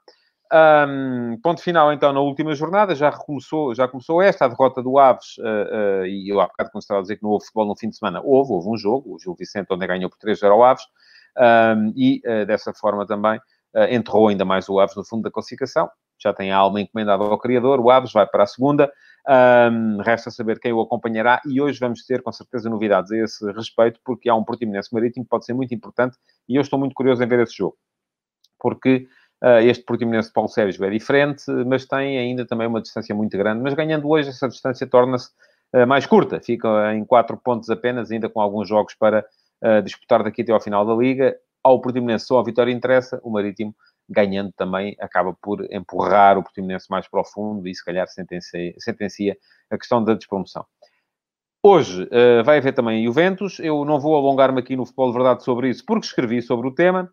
Um, 0.53 1.39
ponto 1.41 1.61
final, 1.61 1.91
então, 1.91 2.13
na 2.13 2.19
última 2.19 2.53
jornada, 2.53 2.93
já 2.93 3.11
começou, 3.11 3.73
já 3.73 3.87
começou 3.87 4.21
esta, 4.21 4.45
a 4.45 4.47
derrota 4.47 4.81
do 4.81 4.99
Aves, 4.99 5.37
uh, 5.39 6.03
uh, 6.03 6.05
e 6.05 6.29
eu 6.29 6.39
há 6.39 6.45
bocado 6.45 6.69
estava 6.77 6.99
a 6.99 7.01
dizer 7.01 7.17
que 7.17 7.23
não 7.23 7.31
houve 7.31 7.45
futebol 7.45 7.65
no 7.65 7.75
fim 7.75 7.89
de 7.89 7.97
semana, 7.97 8.21
houve, 8.23 8.51
houve 8.53 8.69
um 8.69 8.77
jogo, 8.77 9.15
o 9.15 9.19
Gil 9.19 9.35
Vicente, 9.35 9.67
onde 9.71 9.87
ganhou 9.87 10.09
por 10.09 10.19
3-0 10.19 10.51
ao 10.51 10.63
Aves, 10.63 10.83
um, 11.37 11.93
e 11.95 12.21
uh, 12.25 12.45
dessa 12.45 12.73
forma 12.73 13.05
também 13.07 13.39
enterrou 13.89 14.27
ainda 14.27 14.45
mais 14.45 14.69
o 14.69 14.79
Aves 14.79 14.95
no 14.95 15.05
fundo 15.05 15.23
da 15.23 15.31
classificação, 15.31 15.89
já 16.21 16.33
tem 16.33 16.51
a 16.51 16.57
alma 16.57 16.81
encomendada 16.81 17.23
ao 17.23 17.37
Criador, 17.37 17.79
o 17.79 17.89
Aves 17.89 18.13
vai 18.13 18.25
para 18.25 18.43
a 18.43 18.47
segunda, 18.47 18.91
um, 19.71 19.97
resta 20.01 20.31
saber 20.31 20.59
quem 20.59 20.71
o 20.71 20.81
acompanhará, 20.81 21.41
e 21.45 21.59
hoje 21.59 21.79
vamos 21.79 22.05
ter 22.05 22.21
com 22.21 22.31
certeza 22.31 22.69
novidades 22.69 23.11
a 23.11 23.17
esse 23.17 23.51
respeito, 23.51 23.99
porque 24.03 24.29
há 24.29 24.35
um 24.35 24.43
Portimonense 24.43 24.93
Marítimo 24.93 25.25
que 25.25 25.29
pode 25.29 25.45
ser 25.45 25.53
muito 25.53 25.73
importante, 25.73 26.17
e 26.47 26.55
eu 26.55 26.61
estou 26.61 26.79
muito 26.79 26.93
curioso 26.93 27.23
em 27.23 27.27
ver 27.27 27.39
esse 27.39 27.55
jogo, 27.57 27.75
porque 28.59 29.07
Uh, 29.43 29.59
este 29.59 29.83
Portimonense 29.83 30.29
de 30.29 30.33
Paulo 30.33 30.49
Sérgio 30.49 30.83
é 30.85 30.89
diferente, 30.89 31.43
mas 31.67 31.85
tem 31.85 32.17
ainda 32.17 32.45
também 32.45 32.67
uma 32.67 32.81
distância 32.81 33.13
muito 33.13 33.37
grande. 33.37 33.61
Mas 33.61 33.73
ganhando 33.73 34.09
hoje, 34.09 34.29
essa 34.29 34.47
distância 34.47 34.87
torna-se 34.87 35.29
uh, 35.75 35.85
mais 35.85 36.05
curta. 36.05 36.39
Fica 36.39 36.93
em 36.95 37.05
4 37.05 37.37
pontos 37.37 37.69
apenas, 37.69 38.11
ainda 38.11 38.29
com 38.29 38.39
alguns 38.39 38.67
jogos 38.67 38.95
para 38.95 39.25
uh, 39.63 39.81
disputar 39.83 40.23
daqui 40.23 40.41
até 40.41 40.51
ao 40.51 40.61
final 40.61 40.85
da 40.85 40.95
Liga. 40.95 41.35
Ao 41.65 41.81
Portimonense 41.81 42.27
só 42.27 42.37
a 42.37 42.43
vitória 42.43 42.71
interessa. 42.71 43.19
O 43.23 43.31
Marítimo, 43.31 43.75
ganhando 44.07 44.53
também, 44.55 44.95
acaba 44.99 45.35
por 45.41 45.65
empurrar 45.73 46.37
o 46.37 46.43
Portimonense 46.43 46.85
mais 46.91 47.07
profundo 47.07 47.67
e, 47.67 47.73
se 47.73 47.83
calhar, 47.83 48.07
sentencia, 48.07 48.71
sentencia 48.77 49.35
a 49.71 49.75
questão 49.75 50.03
da 50.03 50.13
despromoção. 50.13 50.63
Hoje 51.63 52.03
uh, 52.03 52.43
vai 52.43 52.59
haver 52.59 52.75
também 52.75 53.03
Juventus. 53.03 53.57
Eu 53.57 53.83
não 53.83 53.99
vou 53.99 54.15
alongar-me 54.15 54.59
aqui 54.59 54.75
no 54.75 54.85
Futebol 54.85 55.07
de 55.07 55.13
Verdade 55.17 55.43
sobre 55.43 55.69
isso, 55.69 55.83
porque 55.83 56.05
escrevi 56.05 56.39
sobre 56.39 56.67
o 56.67 56.71
tema. 56.71 57.11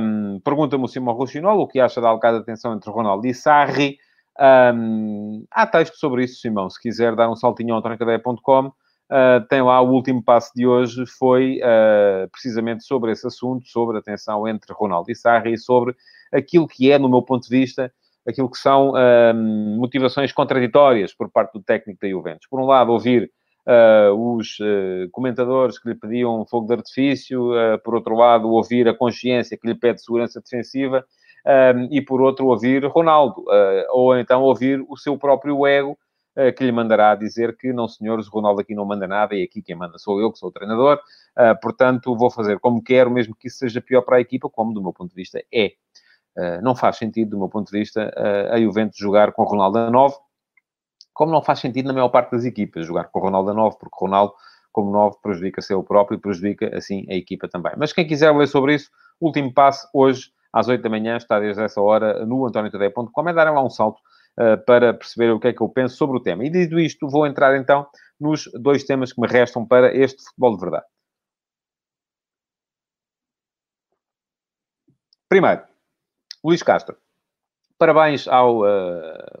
Um, 0.00 0.38
Pergunta-me 0.44 0.84
o 0.84 0.86
Simão 0.86 1.12
Rochinol 1.12 1.58
o 1.58 1.66
que 1.66 1.80
acha 1.80 2.00
da 2.00 2.10
alocada 2.10 2.38
atenção 2.38 2.74
entre 2.74 2.88
Ronaldo 2.88 3.26
e 3.26 3.34
Sarri. 3.34 3.98
Um, 4.38 5.44
há 5.50 5.66
texto 5.66 5.96
sobre 5.96 6.22
isso, 6.22 6.40
Simão. 6.40 6.70
Se 6.70 6.80
quiser 6.80 7.16
dar 7.16 7.28
um 7.28 7.34
saltinho 7.34 7.74
ao 7.74 7.82
trancadeia.com, 7.82 8.72
uh, 9.10 9.46
tem 9.48 9.62
lá 9.62 9.80
o 9.80 9.90
último 9.90 10.22
passo 10.22 10.50
de 10.54 10.66
hoje, 10.66 11.04
foi 11.18 11.60
uh, 11.60 12.28
precisamente 12.30 12.84
sobre 12.84 13.12
esse 13.12 13.26
assunto, 13.26 13.66
sobre 13.66 13.98
a 13.98 14.02
tensão 14.02 14.46
entre 14.46 14.72
Ronaldo 14.72 15.10
e 15.10 15.14
Sarri 15.14 15.54
e 15.54 15.58
sobre 15.58 15.94
aquilo 16.32 16.66
que 16.66 16.90
é, 16.90 16.98
no 16.98 17.08
meu 17.08 17.22
ponto 17.22 17.48
de 17.48 17.56
vista, 17.56 17.92
aquilo 18.26 18.50
que 18.50 18.58
são 18.58 18.92
motivações 19.78 20.32
contraditórias 20.32 21.14
por 21.14 21.30
parte 21.30 21.54
do 21.54 21.62
técnico 21.62 22.00
da 22.02 22.10
Juventus. 22.10 22.46
Por 22.50 22.60
um 22.60 22.66
lado, 22.66 22.92
ouvir 22.92 23.30
uh, 23.68 24.36
os 24.36 24.58
uh, 24.60 25.08
comentadores 25.12 25.78
que 25.78 25.88
lhe 25.88 25.94
pediam 25.94 26.44
fogo 26.46 26.66
de 26.66 26.74
artifício, 26.74 27.52
uh, 27.52 27.78
por 27.84 27.94
outro 27.94 28.14
lado, 28.14 28.48
ouvir 28.48 28.88
a 28.88 28.94
consciência 28.94 29.58
que 29.60 29.68
lhe 29.68 29.74
pede 29.74 30.02
segurança 30.02 30.40
defensiva, 30.40 31.04
e 31.90 32.02
por 32.02 32.20
outro, 32.20 32.46
ouvir 32.46 32.84
Ronaldo, 32.84 33.42
ou 33.90 34.14
então 34.18 34.42
ouvir 34.42 34.84
o 34.86 34.98
seu 34.98 35.16
próprio 35.16 35.66
ego, 35.66 35.96
que 36.56 36.64
lhe 36.64 36.72
mandará 36.72 37.14
dizer 37.14 37.56
que, 37.56 37.72
não 37.72 37.88
senhores, 37.88 38.28
Ronaldo 38.28 38.60
aqui 38.60 38.74
não 38.74 38.84
manda 38.84 39.06
nada 39.06 39.34
e 39.34 39.42
aqui 39.42 39.60
quem 39.60 39.74
manda 39.74 39.98
sou 39.98 40.20
eu, 40.20 40.30
que 40.30 40.38
sou 40.38 40.48
o 40.48 40.52
treinador, 40.52 41.00
portanto, 41.60 42.16
vou 42.16 42.30
fazer 42.30 42.58
como 42.60 42.82
quero, 42.82 43.10
mesmo 43.10 43.34
que 43.34 43.48
isso 43.48 43.58
seja 43.58 43.80
pior 43.80 44.02
para 44.02 44.18
a 44.18 44.20
equipa, 44.20 44.48
como, 44.48 44.72
do 44.72 44.82
meu 44.82 44.92
ponto 44.92 45.10
de 45.10 45.16
vista, 45.16 45.42
é. 45.52 45.72
não 46.62 46.74
faz 46.74 46.96
sentido, 46.96 47.30
do 47.30 47.38
meu 47.38 47.48
ponto 47.48 47.70
de 47.70 47.78
vista, 47.78 48.12
a 48.52 48.60
Juventus 48.60 48.98
jogar 48.98 49.32
com 49.32 49.42
Ronaldo 49.42 49.78
a 49.78 49.90
9, 49.90 50.16
como 51.12 51.32
não 51.32 51.42
faz 51.42 51.58
sentido 51.58 51.86
na 51.86 51.92
maior 51.92 52.10
parte 52.10 52.30
das 52.30 52.44
equipas 52.44 52.86
jogar 52.86 53.04
com 53.04 53.18
o 53.18 53.22
Ronaldo 53.22 53.50
a 53.50 53.54
9, 53.54 53.76
porque 53.80 53.96
o 53.96 54.06
Ronaldo, 54.06 54.32
como 54.70 54.92
9, 54.92 55.16
prejudica-se 55.20 55.74
ele 55.74 55.82
próprio 55.82 56.16
e 56.16 56.20
prejudica, 56.20 56.70
assim, 56.76 57.04
a 57.10 57.14
equipa 57.14 57.48
também. 57.48 57.72
Mas 57.76 57.92
quem 57.92 58.06
quiser 58.06 58.30
ler 58.36 58.46
sobre 58.46 58.74
isso, 58.76 58.88
último 59.20 59.52
passo, 59.52 59.88
hoje, 59.92 60.30
às 60.52 60.68
8 60.68 60.80
da 60.80 60.88
manhã, 60.88 61.16
está 61.16 61.40
desde 61.40 61.60
essa 61.60 61.80
hora 61.80 62.24
no 62.24 62.46
antoniotadeia.com, 62.46 63.28
é 63.28 63.32
darem 63.32 63.52
lá 63.52 63.64
um 63.64 63.68
salto 63.68 64.00
para 64.66 64.94
perceber 64.94 65.30
o 65.32 65.40
que 65.40 65.48
é 65.48 65.52
que 65.52 65.60
eu 65.60 65.68
penso 65.68 65.96
sobre 65.96 66.16
o 66.18 66.22
tema. 66.22 66.44
E 66.44 66.50
dito 66.50 66.78
isto, 66.78 67.08
vou 67.08 67.26
entrar 67.26 67.56
então 67.58 67.86
nos 68.20 68.50
dois 68.54 68.84
temas 68.84 69.12
que 69.12 69.20
me 69.20 69.26
restam 69.26 69.66
para 69.66 69.94
este 69.94 70.22
futebol 70.22 70.54
de 70.54 70.60
verdade. 70.60 70.86
Primeiro, 75.28 75.62
Luís 76.42 76.62
Castro. 76.62 76.96
Parabéns 77.78 78.26
ao 78.26 78.60
uh, 78.60 78.66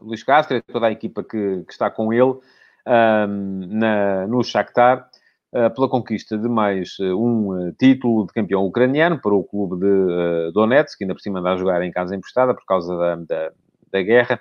Luís 0.00 0.22
Castro 0.22 0.56
e 0.56 0.62
toda 0.62 0.86
a 0.86 0.92
equipa 0.92 1.24
que, 1.24 1.64
que 1.64 1.72
está 1.72 1.90
com 1.90 2.12
ele 2.12 2.38
um, 2.86 3.66
na, 3.66 4.26
no 4.26 4.44
Shakhtar 4.44 5.08
uh, 5.52 5.74
pela 5.74 5.88
conquista 5.88 6.36
de 6.36 6.48
mais 6.48 6.98
uh, 6.98 7.16
um 7.16 7.72
título 7.78 8.26
de 8.26 8.32
campeão 8.32 8.64
ucraniano 8.66 9.20
para 9.20 9.34
o 9.34 9.42
clube 9.42 9.80
de 9.80 10.52
Donetsk, 10.52 10.98
que 10.98 11.04
ainda 11.04 11.14
por 11.14 11.20
cima 11.20 11.40
anda 11.40 11.54
a 11.54 11.56
jogar 11.56 11.82
em 11.82 11.90
casa 11.90 12.14
emprestada 12.14 12.54
por 12.54 12.64
causa 12.64 12.94
da, 12.96 13.16
da, 13.16 13.52
da 13.90 14.02
guerra. 14.02 14.40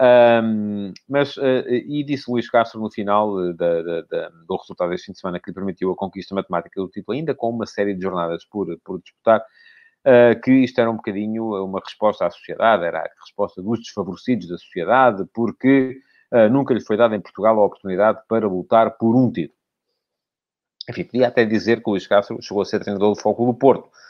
Um, 0.00 0.92
mas, 1.08 1.36
e 1.66 2.04
disse 2.04 2.30
Luís 2.30 2.48
Castro 2.48 2.80
no 2.80 2.88
final 2.90 3.52
da, 3.54 3.82
da, 3.82 4.28
do 4.46 4.56
resultado 4.56 4.90
deste 4.90 5.06
fim 5.06 5.12
de 5.12 5.18
semana 5.18 5.40
que 5.40 5.50
lhe 5.50 5.54
permitiu 5.54 5.90
a 5.90 5.96
conquista 5.96 6.34
matemática 6.34 6.80
do 6.80 6.88
título, 6.88 7.16
ainda 7.16 7.34
com 7.34 7.50
uma 7.50 7.66
série 7.66 7.94
de 7.94 8.02
jornadas 8.02 8.44
por, 8.44 8.78
por 8.84 9.00
disputar, 9.00 9.40
uh, 9.40 10.40
que 10.40 10.52
isto 10.52 10.80
era 10.80 10.90
um 10.90 10.96
bocadinho 10.96 11.64
uma 11.64 11.80
resposta 11.80 12.26
à 12.26 12.30
sociedade, 12.30 12.84
era 12.84 13.00
a 13.00 13.10
resposta 13.24 13.60
dos 13.60 13.80
desfavorecidos 13.80 14.48
da 14.48 14.56
sociedade, 14.56 15.24
porque 15.34 16.00
uh, 16.32 16.48
nunca 16.48 16.72
lhe 16.72 16.80
foi 16.80 16.96
dada 16.96 17.16
em 17.16 17.20
Portugal 17.20 17.58
a 17.58 17.66
oportunidade 17.66 18.20
para 18.28 18.46
lutar 18.46 18.96
por 18.98 19.16
um 19.16 19.32
título. 19.32 19.58
Enfim, 20.88 21.04
podia 21.04 21.26
até 21.26 21.44
dizer 21.44 21.82
que 21.82 21.88
o 21.88 21.92
Luís 21.92 22.06
Castro 22.06 22.40
chegou 22.40 22.62
a 22.62 22.64
ser 22.64 22.78
treinador 22.78 23.14
do 23.14 23.20
Foco 23.20 23.44
do 23.44 23.52
Porto, 23.52 23.90
Uh, 23.90 24.07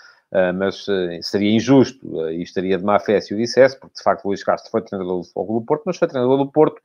mas 0.55 0.87
uh, 0.89 1.23
seria 1.23 1.51
injusto 1.51 2.07
uh, 2.07 2.31
e 2.31 2.43
estaria 2.43 2.77
de 2.77 2.85
má 2.85 2.99
fé 2.99 3.21
se 3.21 3.35
o 3.35 3.37
dissesse, 3.37 3.79
porque 3.79 3.97
de 3.97 4.03
facto 4.03 4.27
Luís 4.27 4.45
Castro 4.45 4.71
foi 4.71 4.83
treinador 4.83 5.23
do 5.23 5.55
do 5.55 5.65
Porto, 5.65 5.83
mas 5.87 5.97
foi 5.97 6.07
treinador 6.07 6.37
do 6.37 6.51
Porto 6.51 6.81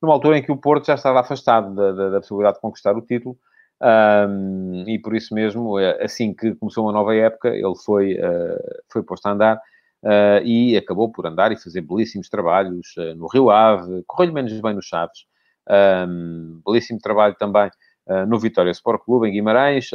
numa 0.00 0.14
altura 0.14 0.38
em 0.38 0.42
que 0.42 0.52
o 0.52 0.56
Porto 0.56 0.86
já 0.86 0.94
estava 0.94 1.20
afastado 1.20 1.74
da, 1.74 1.92
da, 1.92 2.10
da 2.10 2.20
possibilidade 2.20 2.56
de 2.56 2.60
conquistar 2.60 2.96
o 2.96 3.02
título. 3.02 3.36
Um, 3.80 4.84
e 4.88 4.98
por 4.98 5.14
isso 5.14 5.32
mesmo, 5.34 5.78
é, 5.78 6.02
assim 6.02 6.34
que 6.34 6.54
começou 6.56 6.84
uma 6.84 6.92
nova 6.92 7.14
época, 7.14 7.48
ele 7.48 7.76
foi, 7.84 8.14
uh, 8.14 8.82
foi 8.90 9.02
posto 9.02 9.26
a 9.26 9.32
andar 9.32 9.56
uh, 10.02 10.42
e 10.44 10.76
acabou 10.76 11.10
por 11.10 11.26
andar 11.26 11.52
e 11.52 11.56
fazer 11.56 11.80
belíssimos 11.82 12.28
trabalhos 12.28 12.96
uh, 12.96 13.14
no 13.14 13.28
Rio 13.28 13.50
Ave, 13.50 14.02
correu-lhe 14.06 14.32
menos 14.32 14.60
bem 14.60 14.74
no 14.74 14.82
Chaves, 14.82 15.26
um, 16.08 16.60
belíssimo 16.66 16.98
trabalho 16.98 17.36
também 17.38 17.70
no 18.26 18.38
Vitória 18.38 18.70
Sport 18.70 19.04
Clube, 19.04 19.28
em 19.28 19.32
Guimarães, 19.32 19.90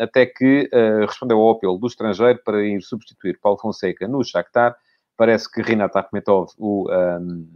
até 0.00 0.24
que 0.24 0.70
respondeu 1.00 1.38
ao 1.38 1.50
apelo 1.50 1.76
do 1.76 1.86
estrangeiro 1.86 2.40
para 2.44 2.64
ir 2.64 2.80
substituir 2.82 3.38
Paulo 3.40 3.58
Fonseca 3.58 4.08
no 4.08 4.24
Shakhtar. 4.24 4.74
Parece 5.16 5.50
que 5.50 5.60
Rinat 5.60 5.94
Akhmetov, 5.94 6.52
o 6.56 6.88
um, 6.90 7.46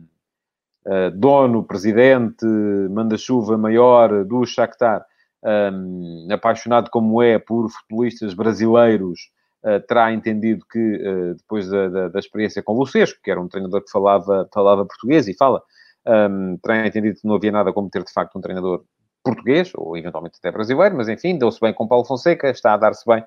dono, 1.14 1.64
presidente, 1.64 2.44
manda-chuva 2.90 3.56
maior 3.56 4.24
do 4.24 4.44
Shakhtar, 4.44 5.04
um, 5.42 6.28
apaixonado 6.30 6.90
como 6.90 7.22
é 7.22 7.38
por 7.38 7.68
futebolistas 7.68 8.34
brasileiros, 8.34 9.30
uh, 9.64 9.80
terá 9.86 10.12
entendido 10.12 10.64
que, 10.70 10.78
uh, 10.78 11.34
depois 11.34 11.68
da, 11.68 11.88
da, 11.88 12.08
da, 12.08 12.18
experiência 12.18 12.62
com 12.62 12.72
o 12.72 12.78
Lucesco, 12.78 13.20
que 13.22 13.30
era 13.30 13.40
um 13.40 13.48
treinador 13.48 13.82
que 13.82 13.90
falava, 13.90 14.48
falava 14.52 14.86
português 14.86 15.26
e 15.28 15.34
fala, 15.34 15.62
um, 16.06 16.56
terá 16.58 16.86
entendido 16.86 17.20
que 17.20 17.26
não 17.26 17.36
havia 17.36 17.52
nada 17.52 17.72
como 17.72 17.90
ter, 17.90 18.04
de 18.04 18.12
facto, 18.12 18.36
um 18.36 18.40
treinador 18.40 18.84
português, 19.22 19.72
ou 19.74 19.96
eventualmente 19.96 20.38
até 20.38 20.50
brasileiro, 20.50 20.96
mas 20.96 21.08
enfim, 21.08 21.38
deu-se 21.38 21.60
bem 21.60 21.72
com 21.72 21.86
Paulo 21.86 22.04
Fonseca, 22.04 22.50
está 22.50 22.74
a 22.74 22.76
dar-se 22.76 23.04
bem 23.06 23.24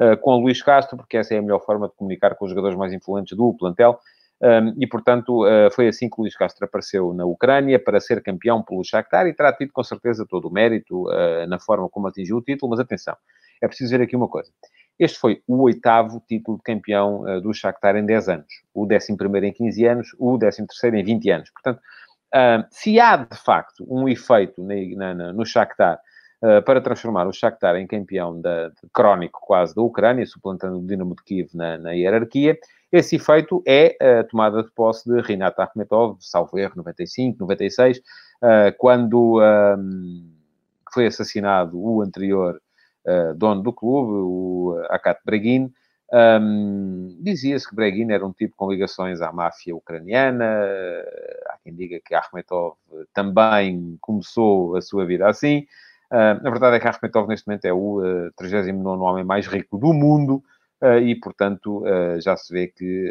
uh, 0.00 0.16
com 0.18 0.36
Luís 0.36 0.62
Castro, 0.62 0.96
porque 0.96 1.16
essa 1.16 1.34
é 1.34 1.38
a 1.38 1.42
melhor 1.42 1.64
forma 1.64 1.88
de 1.88 1.94
comunicar 1.94 2.34
com 2.34 2.44
os 2.44 2.50
jogadores 2.50 2.76
mais 2.76 2.92
influentes 2.92 3.36
do 3.36 3.54
plantel. 3.54 3.98
Um, 4.40 4.74
e, 4.78 4.86
portanto, 4.86 5.46
uh, 5.46 5.70
foi 5.70 5.88
assim 5.88 6.10
que 6.10 6.20
Luís 6.20 6.36
Castro 6.36 6.66
apareceu 6.66 7.14
na 7.14 7.24
Ucrânia 7.24 7.78
para 7.78 7.98
ser 8.00 8.22
campeão 8.22 8.62
pelo 8.62 8.84
Shakhtar 8.84 9.26
e 9.26 9.32
terá 9.32 9.52
tido, 9.52 9.72
com 9.72 9.82
certeza, 9.82 10.26
todo 10.28 10.48
o 10.48 10.52
mérito 10.52 11.08
uh, 11.08 11.46
na 11.48 11.58
forma 11.58 11.88
como 11.88 12.06
atingiu 12.08 12.36
o 12.36 12.42
título. 12.42 12.70
Mas 12.70 12.80
atenção, 12.80 13.16
é 13.62 13.66
preciso 13.66 13.96
ver 13.96 14.02
aqui 14.02 14.14
uma 14.14 14.28
coisa. 14.28 14.50
Este 14.98 15.18
foi 15.18 15.42
o 15.46 15.62
oitavo 15.62 16.22
título 16.26 16.58
de 16.58 16.62
campeão 16.62 17.22
uh, 17.22 17.40
do 17.40 17.52
Shakhtar 17.52 17.96
em 17.96 18.04
10 18.04 18.28
anos. 18.28 18.62
O 18.74 18.86
décimo 18.86 19.16
primeiro 19.16 19.46
em 19.46 19.52
15 19.52 19.86
anos, 19.86 20.08
o 20.18 20.36
décimo 20.36 20.66
terceiro 20.66 20.96
em 20.96 21.04
20 21.04 21.30
anos. 21.30 21.50
Portanto, 21.50 21.80
se 22.70 23.00
há, 23.00 23.16
de 23.16 23.36
facto, 23.36 23.84
um 23.88 24.08
efeito 24.08 24.62
na, 24.62 25.14
na, 25.14 25.32
no 25.32 25.44
Shakhtar 25.44 25.98
para 26.64 26.80
transformar 26.80 27.26
o 27.26 27.32
Shakhtar 27.32 27.76
em 27.76 27.86
campeão 27.86 28.40
da, 28.40 28.70
crónico 28.92 29.40
quase 29.42 29.74
da 29.74 29.82
Ucrânia, 29.82 30.26
suplantando 30.26 30.78
o 30.78 30.86
Dinamo 30.86 31.16
de 31.16 31.22
Kiev 31.24 31.50
na, 31.54 31.78
na 31.78 31.92
hierarquia, 31.92 32.58
esse 32.92 33.16
efeito 33.16 33.62
é 33.66 33.96
a 34.00 34.24
tomada 34.24 34.62
de 34.62 34.70
posse 34.70 35.10
de 35.10 35.20
Rinat 35.20 35.58
Akhmetov, 35.58 36.18
salvo 36.20 36.58
erro, 36.58 36.74
95, 36.76 37.38
96, 37.40 38.00
quando 38.78 39.40
foi 40.92 41.06
assassinado 41.06 41.78
o 41.78 42.00
anterior 42.00 42.60
ah, 43.06 43.32
dono 43.36 43.62
do 43.62 43.72
clube, 43.72 44.12
o 44.12 44.82
Akat 44.88 45.20
Bregin. 45.24 45.72
Dizia-se 47.20 47.68
que 47.68 47.74
Bregin 47.74 48.10
era 48.10 48.26
um 48.26 48.32
tipo 48.32 48.54
com 48.56 48.70
ligações 48.70 49.20
à 49.20 49.32
máfia 49.32 49.76
ucraniana. 49.76 50.44
Quem 51.66 51.74
diga 51.74 52.00
que 52.04 52.14
Akhmetov 52.14 52.76
também 53.12 53.98
começou 54.00 54.76
a 54.76 54.80
sua 54.80 55.04
vida 55.04 55.28
assim. 55.28 55.66
Uh, 56.12 56.46
a 56.46 56.50
verdade 56.50 56.76
é 56.76 56.80
que 56.80 56.86
Akhmetov, 56.86 57.26
neste 57.26 57.48
momento, 57.48 57.64
é 57.64 57.72
o 57.72 58.00
uh, 58.00 58.32
39 58.36 59.02
homem 59.02 59.24
mais 59.24 59.48
rico 59.48 59.76
do 59.76 59.92
mundo 59.92 60.42
e, 61.02 61.14
portanto, 61.16 61.82
já 62.20 62.36
se 62.36 62.52
vê 62.52 62.66
que 62.66 63.10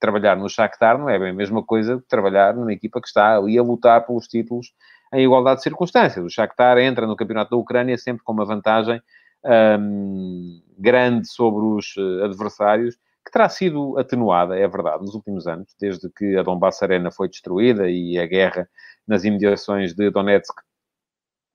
trabalhar 0.00 0.36
no 0.36 0.48
Shakhtar 0.48 0.98
não 0.98 1.08
é 1.08 1.16
bem 1.16 1.30
a 1.30 1.32
mesma 1.32 1.62
coisa 1.62 1.98
que 1.98 2.08
trabalhar 2.08 2.52
numa 2.52 2.72
equipa 2.72 3.00
que 3.00 3.06
está 3.06 3.36
ali 3.36 3.56
a 3.56 3.62
lutar 3.62 4.04
pelos 4.04 4.26
títulos 4.26 4.72
em 5.14 5.24
igualdade 5.24 5.58
de 5.58 5.62
circunstâncias. 5.62 6.24
O 6.24 6.28
Shakhtar 6.28 6.78
entra 6.78 7.06
no 7.06 7.14
campeonato 7.14 7.52
da 7.52 7.56
Ucrânia 7.56 7.96
sempre 7.96 8.24
com 8.24 8.32
uma 8.32 8.44
vantagem 8.44 9.00
um, 9.44 10.60
grande 10.78 11.28
sobre 11.28 11.64
os 11.64 11.96
uh, 11.96 12.24
adversários, 12.24 12.96
que 13.28 13.32
terá 13.32 13.48
sido 13.48 13.98
atenuada, 13.98 14.58
é 14.58 14.66
verdade, 14.66 15.02
nos 15.02 15.14
últimos 15.14 15.46
anos, 15.46 15.68
desde 15.78 16.08
que 16.10 16.36
a 16.38 16.42
Donbass 16.42 16.82
Arena 16.82 17.10
foi 17.10 17.28
destruída 17.28 17.88
e 17.88 18.18
a 18.18 18.26
guerra 18.26 18.66
nas 19.06 19.22
imediações 19.22 19.94
de 19.94 20.10
Donetsk 20.10 20.58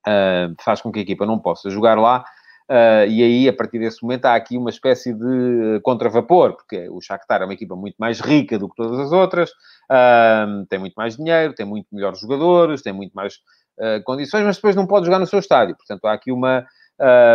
uh, 0.08 0.54
faz 0.64 0.82
com 0.82 0.92
que 0.92 1.00
a 1.00 1.02
equipa 1.02 1.26
não 1.26 1.40
possa 1.40 1.72
jogar 1.72 1.98
lá. 1.98 2.24
Uh, 2.70 3.10
e 3.10 3.24
aí, 3.24 3.50
a 3.50 3.54
partir 3.54 3.80
desse 3.80 4.04
momento, 4.04 4.26
há 4.26 4.36
aqui 4.36 4.56
uma 4.56 4.70
espécie 4.70 5.14
de 5.14 5.80
contravapor, 5.82 6.56
porque 6.56 6.88
o 6.90 7.02
Shakhtar 7.02 7.42
é 7.42 7.46
uma 7.46 7.54
equipa 7.56 7.76
muito 7.76 7.96
mais 7.98 8.20
rica 8.20 8.60
do 8.60 8.70
que 8.70 8.76
todas 8.76 9.00
as 9.00 9.12
outras, 9.12 9.50
uh, 9.50 10.66
tem 10.70 10.78
muito 10.78 10.94
mais 10.94 11.18
dinheiro, 11.18 11.56
tem 11.56 11.66
muito 11.66 11.88
melhores 11.92 12.20
jogadores, 12.20 12.84
tem 12.84 12.94
muito 12.94 13.14
mais 13.14 13.40
condições, 14.06 14.44
mas 14.46 14.58
depois 14.58 14.76
não 14.76 14.86
pode 14.86 15.08
jogar 15.08 15.18
no 15.18 15.26
seu 15.26 15.40
estádio. 15.40 15.76
Portanto, 15.76 16.06
há 16.06 16.14
aqui 16.14 16.32
uma, 16.32 16.64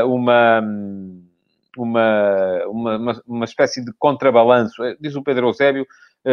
uma, 0.06 0.62
uma, 1.76 2.64
uma, 2.66 3.22
uma, 3.26 3.44
espécie 3.44 3.84
de 3.84 3.92
contrabalanço. 3.98 4.82
Diz 5.00 5.14
o 5.14 5.22
Pedro 5.22 5.48
Eusébio, 5.48 5.86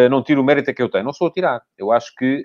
não 0.10 0.24
tiro 0.24 0.42
o 0.42 0.44
mérito 0.44 0.74
que 0.74 0.82
eu 0.82 0.90
tenho. 0.90 1.04
Não 1.04 1.14
sou 1.14 1.28
a 1.28 1.32
tirar. 1.32 1.62
Eu 1.78 1.92
acho 1.92 2.14
que 2.16 2.44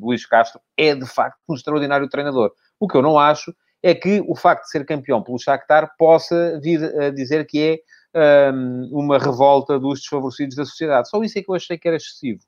Luís 0.00 0.26
Castro 0.26 0.60
é, 0.76 0.94
de 0.94 1.06
facto, 1.06 1.38
um 1.48 1.54
extraordinário 1.54 2.08
treinador. 2.08 2.52
O 2.78 2.86
que 2.86 2.96
eu 2.96 3.02
não 3.02 3.18
acho 3.18 3.54
é 3.82 3.94
que 3.94 4.22
o 4.26 4.34
facto 4.34 4.64
de 4.64 4.70
ser 4.70 4.84
campeão 4.84 5.22
pelo 5.22 5.38
Shakhtar 5.38 5.90
possa 5.98 6.60
vir 6.62 6.82
a 7.00 7.10
dizer 7.10 7.46
que 7.46 7.80
é 8.14 8.50
um, 8.52 8.88
uma 8.92 9.18
revolta 9.18 9.78
dos 9.78 10.00
desfavorecidos 10.00 10.56
da 10.56 10.64
sociedade. 10.64 11.08
Só 11.08 11.22
isso 11.22 11.38
é 11.38 11.42
que 11.42 11.50
eu 11.50 11.54
achei 11.54 11.78
que 11.78 11.86
era 11.86 11.96
excessivo. 11.96 12.40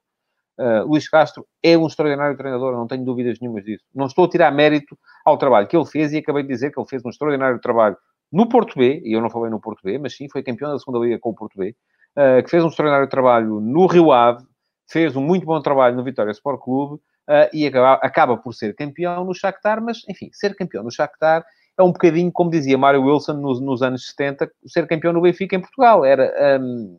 Uh, 0.58 0.84
Luís 0.88 1.08
Castro 1.08 1.46
é 1.62 1.78
um 1.78 1.86
extraordinário 1.86 2.36
treinador, 2.36 2.72
não 2.72 2.88
tenho 2.88 3.04
dúvidas 3.04 3.38
nenhumas 3.40 3.64
disso. 3.64 3.84
Não 3.94 4.06
estou 4.06 4.24
a 4.24 4.28
tirar 4.28 4.50
mérito 4.50 4.98
ao 5.24 5.38
trabalho 5.38 5.68
que 5.68 5.76
ele 5.76 5.86
fez 5.86 6.12
e 6.12 6.18
acabei 6.18 6.42
de 6.42 6.48
dizer 6.48 6.72
que 6.72 6.80
ele 6.80 6.88
fez 6.88 7.04
um 7.04 7.10
extraordinário 7.10 7.60
trabalho 7.60 7.96
no 8.30 8.48
Porto 8.48 8.78
B, 8.78 9.00
e 9.04 9.12
eu 9.12 9.20
não 9.20 9.30
falei 9.30 9.50
no 9.50 9.60
Porto 9.60 9.80
B, 9.82 9.98
mas 9.98 10.16
sim, 10.16 10.28
foi 10.28 10.42
campeão 10.42 10.70
da 10.70 10.78
segunda 10.78 10.98
liga 10.98 11.18
com 11.18 11.30
o 11.30 11.34
Porto 11.34 11.58
B, 11.58 11.74
uh, 12.16 12.42
que 12.42 12.50
fez 12.50 12.62
um 12.62 12.68
extraordinário 12.68 13.08
trabalho 13.08 13.60
no 13.60 13.86
Rio 13.86 14.12
Ave, 14.12 14.44
fez 14.86 15.16
um 15.16 15.22
muito 15.22 15.46
bom 15.46 15.60
trabalho 15.60 15.96
no 15.96 16.04
Vitória 16.04 16.30
Sport 16.30 16.60
Clube, 16.60 16.94
uh, 16.94 17.48
e 17.52 17.66
acaba, 17.66 17.94
acaba 17.94 18.36
por 18.36 18.54
ser 18.54 18.74
campeão 18.74 19.24
no 19.24 19.34
Shakhtar, 19.34 19.82
mas, 19.82 20.02
enfim, 20.08 20.28
ser 20.32 20.54
campeão 20.54 20.82
no 20.82 20.90
Shakhtar 20.90 21.44
é 21.78 21.82
um 21.82 21.92
bocadinho, 21.92 22.32
como 22.32 22.50
dizia 22.50 22.76
Mário 22.76 23.02
Wilson 23.02 23.34
nos, 23.34 23.60
nos 23.60 23.82
anos 23.82 24.06
70, 24.08 24.50
ser 24.66 24.86
campeão 24.88 25.12
no 25.12 25.20
Benfica 25.20 25.56
em 25.56 25.60
Portugal. 25.60 26.04
Era... 26.04 26.60
Um, 26.60 26.98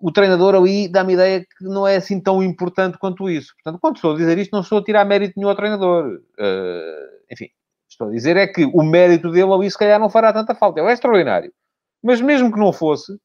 o 0.00 0.10
treinador 0.10 0.54
ali 0.54 0.88
dá-me 0.88 1.12
ideia 1.12 1.40
que 1.40 1.64
não 1.64 1.86
é 1.86 1.96
assim 1.96 2.20
tão 2.20 2.42
importante 2.42 2.98
quanto 2.98 3.30
isso. 3.30 3.54
Portanto, 3.54 3.80
quando 3.80 3.96
estou 3.96 4.14
a 4.14 4.16
dizer 4.16 4.36
isto, 4.38 4.52
não 4.52 4.60
estou 4.60 4.78
a 4.78 4.84
tirar 4.84 5.04
mérito 5.04 5.34
nenhum 5.36 5.48
ao 5.48 5.54
treinador. 5.54 6.20
Uh, 6.38 7.22
enfim, 7.30 7.48
estou 7.88 8.08
a 8.08 8.10
dizer 8.10 8.36
é 8.36 8.46
que 8.46 8.64
o 8.64 8.82
mérito 8.82 9.30
dele 9.30 9.52
ali, 9.52 9.70
se 9.70 9.78
calhar, 9.78 9.98
não 10.00 10.10
fará 10.10 10.32
tanta 10.32 10.54
falta. 10.54 10.80
Ele 10.80 10.90
é 10.90 10.92
extraordinário. 10.92 11.52
Mas 12.02 12.20
mesmo 12.20 12.52
que 12.52 12.58
não 12.58 12.72
fosse, 12.72 13.18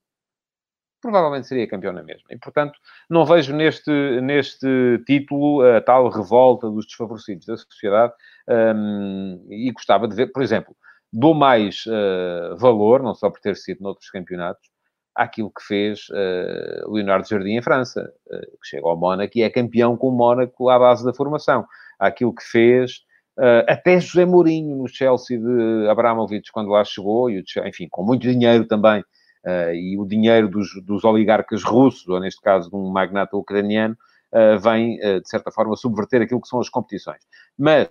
provavelmente 1.01 1.47
seria 1.47 1.67
campeão 1.67 1.91
na 1.91 2.03
mesma. 2.03 2.27
E, 2.29 2.37
portanto, 2.37 2.77
não 3.09 3.25
vejo 3.25 3.53
neste, 3.55 3.91
neste 4.21 4.67
título 5.05 5.61
a 5.61 5.81
tal 5.81 6.09
revolta 6.09 6.69
dos 6.69 6.85
desfavorecidos 6.85 7.45
da 7.45 7.57
sociedade 7.57 8.13
um, 8.47 9.45
e 9.49 9.71
gostava 9.71 10.07
de 10.07 10.15
ver, 10.15 10.27
por 10.27 10.43
exemplo, 10.43 10.75
dou 11.11 11.33
mais 11.33 11.83
uh, 11.87 12.55
valor, 12.57 13.01
não 13.01 13.15
só 13.15 13.29
por 13.29 13.41
ter 13.41 13.57
sido 13.57 13.81
noutros 13.81 14.09
campeonatos, 14.09 14.69
àquilo 15.13 15.51
que 15.51 15.63
fez 15.63 16.07
uh, 16.09 16.93
Leonardo 16.93 17.27
Jardim 17.27 17.57
em 17.57 17.61
França, 17.61 18.13
uh, 18.27 18.57
que 18.61 18.67
chega 18.67 18.87
ao 18.87 18.95
Mónaco 18.95 19.37
e 19.37 19.41
é 19.41 19.49
campeão 19.49 19.97
com 19.97 20.07
o 20.07 20.11
Mónaco 20.11 20.69
à 20.69 20.79
base 20.79 21.03
da 21.03 21.13
formação. 21.13 21.65
Àquilo 21.99 22.33
que 22.33 22.43
fez 22.43 23.01
até 23.67 23.99
José 23.99 24.25
Mourinho 24.25 24.75
no 24.75 24.87
Chelsea 24.87 25.39
de 25.39 25.87
Abramovich, 25.89 26.51
quando 26.51 26.69
lá 26.69 26.83
chegou, 26.83 27.29
e, 27.29 27.43
enfim, 27.65 27.87
com 27.89 28.03
muito 28.03 28.21
dinheiro 28.21 28.65
também, 28.65 29.03
uh, 29.45 29.73
e 29.73 29.97
o 29.97 30.05
dinheiro 30.05 30.49
dos, 30.49 30.69
dos, 30.83 31.03
oligarcas 31.03 31.63
russos, 31.63 32.07
ou 32.07 32.19
neste 32.19 32.41
caso 32.41 32.69
de 32.69 32.75
um 32.75 32.89
magnata 32.89 33.35
ucraniano, 33.35 33.95
uh, 34.33 34.59
vem, 34.59 34.99
uh, 34.99 35.21
de 35.21 35.29
certa 35.29 35.51
forma, 35.51 35.75
subverter 35.75 36.21
aquilo 36.21 36.41
que 36.41 36.47
são 36.47 36.59
as 36.59 36.69
competições. 36.69 37.21
Mas 37.57 37.89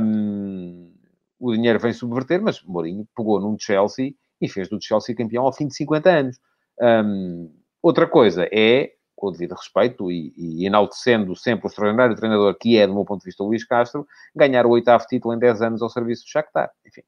um, 0.00 0.92
o 1.38 1.52
dinheiro 1.52 1.78
vem 1.78 1.92
subverter, 1.92 2.40
mas 2.42 2.62
Mourinho 2.62 3.06
pegou 3.16 3.40
num 3.40 3.56
Chelsea 3.58 4.14
e 4.40 4.48
fez 4.48 4.68
do 4.68 4.78
Chelsea 4.80 5.14
campeão 5.14 5.44
ao 5.44 5.52
fim 5.52 5.66
de 5.66 5.74
50 5.74 6.10
anos. 6.10 6.40
Um, 6.80 7.52
outra 7.82 8.06
coisa 8.06 8.48
é, 8.52 8.92
com 9.16 9.28
o 9.28 9.30
devido 9.32 9.54
respeito 9.54 10.12
e, 10.12 10.32
e, 10.36 10.66
enaltecendo 10.66 11.34
sempre 11.34 11.66
o 11.66 11.68
extraordinário 11.68 12.14
treinador 12.14 12.54
que 12.54 12.78
é, 12.78 12.86
do 12.86 12.94
meu 12.94 13.04
ponto 13.04 13.20
de 13.20 13.26
vista, 13.26 13.42
o 13.42 13.46
Luís 13.46 13.64
Castro, 13.64 14.06
ganhar 14.34 14.66
o 14.66 14.70
oitavo 14.70 15.06
título 15.06 15.34
em 15.34 15.38
10 15.38 15.62
anos 15.62 15.82
ao 15.82 15.88
serviço 15.88 16.24
do 16.24 16.28
Shakhtar. 16.28 16.70
Enfim, 16.86 17.02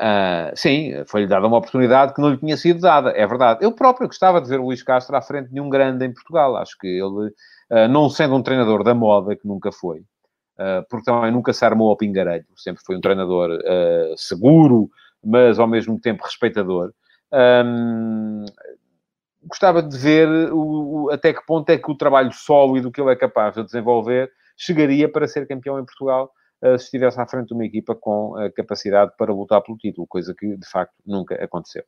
Uh, 0.00 0.56
sim, 0.56 0.94
foi-lhe 1.06 1.26
dada 1.26 1.46
uma 1.46 1.58
oportunidade 1.58 2.14
que 2.14 2.22
não 2.22 2.30
lhe 2.30 2.38
tinha 2.38 2.56
sido 2.56 2.80
dada, 2.80 3.10
é 3.10 3.26
verdade. 3.26 3.62
Eu 3.62 3.70
próprio 3.70 4.06
gostava 4.06 4.40
de 4.40 4.48
ver 4.48 4.58
o 4.58 4.64
Luís 4.64 4.82
Castro 4.82 5.14
à 5.14 5.20
frente 5.20 5.52
de 5.52 5.60
um 5.60 5.68
grande 5.68 6.06
em 6.06 6.12
Portugal. 6.12 6.56
Acho 6.56 6.74
que 6.78 6.86
ele, 6.86 7.28
uh, 7.70 7.86
não 7.90 8.08
sendo 8.08 8.34
um 8.34 8.42
treinador 8.42 8.82
da 8.82 8.94
moda, 8.94 9.36
que 9.36 9.46
nunca 9.46 9.70
foi, 9.70 9.98
uh, 9.98 10.86
porque 10.88 11.04
também 11.04 11.30
nunca 11.30 11.52
se 11.52 11.66
armou 11.66 11.90
ao 11.90 11.98
pingarelho, 11.98 12.46
sempre 12.56 12.82
foi 12.82 12.96
um 12.96 13.00
treinador 13.00 13.50
seguro, 14.16 14.88
mas 15.22 15.58
ao 15.58 15.66
mesmo 15.66 16.00
tempo 16.00 16.24
respeitador. 16.24 16.94
Um, 17.30 18.46
gostava 19.44 19.82
de 19.82 19.96
ver 19.96 20.28
o, 20.52 21.04
o, 21.04 21.10
até 21.10 21.32
que 21.32 21.44
ponto 21.46 21.68
é 21.70 21.78
que 21.78 21.90
o 21.90 21.96
trabalho 21.96 22.32
sólido 22.32 22.90
que 22.90 23.00
ele 23.00 23.12
é 23.12 23.16
capaz 23.16 23.54
de 23.54 23.64
desenvolver 23.64 24.30
chegaria 24.56 25.10
para 25.10 25.26
ser 25.26 25.46
campeão 25.46 25.78
em 25.78 25.84
Portugal 25.84 26.32
eh, 26.62 26.76
se 26.76 26.84
estivesse 26.84 27.18
à 27.18 27.26
frente 27.26 27.48
de 27.48 27.54
uma 27.54 27.64
equipa 27.64 27.94
com 27.94 28.36
a 28.36 28.50
capacidade 28.50 29.12
para 29.16 29.32
lutar 29.32 29.62
pelo 29.62 29.78
título, 29.78 30.06
coisa 30.06 30.34
que 30.38 30.56
de 30.56 30.68
facto 30.68 30.94
nunca 31.06 31.34
aconteceu. 31.42 31.82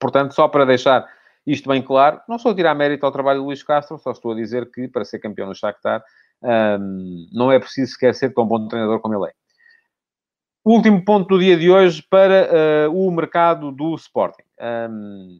Portanto, 0.00 0.34
só 0.34 0.48
para 0.48 0.64
deixar 0.64 1.06
isto 1.46 1.68
bem 1.68 1.82
claro, 1.82 2.20
não 2.26 2.36
estou 2.36 2.52
a 2.52 2.54
tirar 2.54 2.74
mérito 2.74 3.04
ao 3.04 3.12
trabalho 3.12 3.40
de 3.40 3.46
Luís 3.46 3.62
Castro, 3.62 3.98
só 3.98 4.12
estou 4.12 4.32
a 4.32 4.34
dizer 4.34 4.70
que 4.70 4.88
para 4.88 5.04
ser 5.04 5.18
campeão 5.18 5.46
no 5.46 5.54
Shakhtar 5.54 6.02
um, 6.42 7.26
não 7.32 7.52
é 7.52 7.58
preciso 7.58 7.92
sequer 7.92 8.14
ser 8.14 8.32
tão 8.32 8.46
bom 8.46 8.66
treinador 8.66 9.00
como 9.00 9.14
ele 9.14 9.30
é. 9.30 9.34
Último 10.64 11.04
ponto 11.04 11.28
do 11.28 11.38
dia 11.38 11.58
de 11.58 11.70
hoje 11.70 12.02
para 12.08 12.88
uh, 12.88 12.92
o 12.94 13.10
mercado 13.10 13.70
do 13.70 13.94
Sporting. 13.96 14.44
Um, 14.58 15.38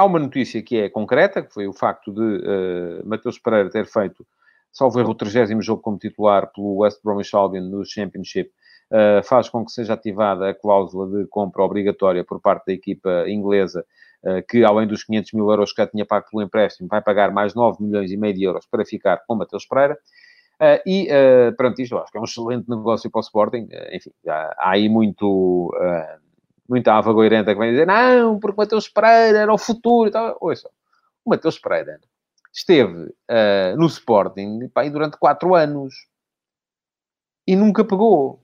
há 0.00 0.04
uma 0.04 0.18
notícia 0.18 0.62
que 0.62 0.78
é 0.78 0.88
concreta, 0.88 1.42
que 1.42 1.52
foi 1.52 1.68
o 1.68 1.74
facto 1.74 2.10
de 2.10 2.20
uh, 2.20 3.06
Mateus 3.06 3.38
Pereira 3.38 3.68
ter 3.68 3.84
feito 3.86 4.26
salvo 4.72 4.98
erro, 4.98 5.10
o 5.10 5.14
30 5.14 5.60
jogo 5.60 5.82
como 5.82 5.98
titular 5.98 6.50
pelo 6.54 6.78
West 6.78 7.00
Bromwich 7.04 7.34
Albion 7.34 7.64
no 7.64 7.84
Championship, 7.84 8.50
uh, 8.90 9.22
faz 9.22 9.48
com 9.48 9.64
que 9.64 9.72
seja 9.72 9.94
ativada 9.94 10.48
a 10.48 10.54
cláusula 10.54 11.06
de 11.06 11.26
compra 11.26 11.62
obrigatória 11.62 12.24
por 12.24 12.40
parte 12.40 12.66
da 12.66 12.72
equipa 12.72 13.28
inglesa, 13.28 13.84
uh, 14.24 14.42
que 14.48 14.64
além 14.64 14.86
dos 14.86 15.04
500 15.04 15.32
mil 15.34 15.50
euros 15.50 15.72
que 15.72 15.82
já 15.82 15.86
tinha 15.86 16.06
pago 16.06 16.26
pelo 16.30 16.42
empréstimo, 16.42 16.88
vai 16.88 17.02
pagar 17.02 17.30
mais 17.30 17.54
9 17.54 17.82
milhões 17.82 18.10
e 18.10 18.16
meio 18.16 18.32
de 18.32 18.44
euros 18.44 18.64
para 18.70 18.86
ficar 18.86 19.18
com 19.26 19.34
Mateus 19.34 19.66
Pereira. 19.66 19.98
Uh, 20.60 20.80
e, 20.86 21.08
uh, 21.08 21.56
perante 21.56 21.82
isto, 21.82 21.94
eu 21.94 21.98
acho 21.98 22.12
que 22.12 22.18
é 22.18 22.20
um 22.20 22.24
excelente 22.24 22.68
negócio 22.68 23.10
para 23.10 23.18
o 23.18 23.22
Sporting. 23.22 23.64
Uh, 23.64 23.96
enfim, 23.96 24.10
há, 24.28 24.54
há 24.58 24.70
aí 24.70 24.88
muito, 24.88 25.74
uh, 25.74 26.20
muita 26.70 26.94
ava 26.94 27.12
goirenta 27.12 27.52
que 27.52 27.58
vem 27.58 27.72
dizer 27.72 27.86
não, 27.86 28.38
porque 28.38 28.56
Mateus 28.56 28.88
Pereira 28.88 29.38
era 29.38 29.52
o 29.52 29.58
futuro 29.58 30.08
e 30.08 30.12
tal. 30.12 30.38
Ouça, 30.40 30.70
o 31.24 31.30
Mateus 31.30 31.58
Pereira 31.58 32.00
esteve 32.52 33.06
uh, 33.06 33.76
no 33.76 33.86
Sporting 33.86 34.68
pá, 34.68 34.88
durante 34.88 35.16
quatro 35.16 35.54
anos 35.54 35.92
e 37.46 37.56
nunca 37.56 37.84
pegou. 37.84 38.40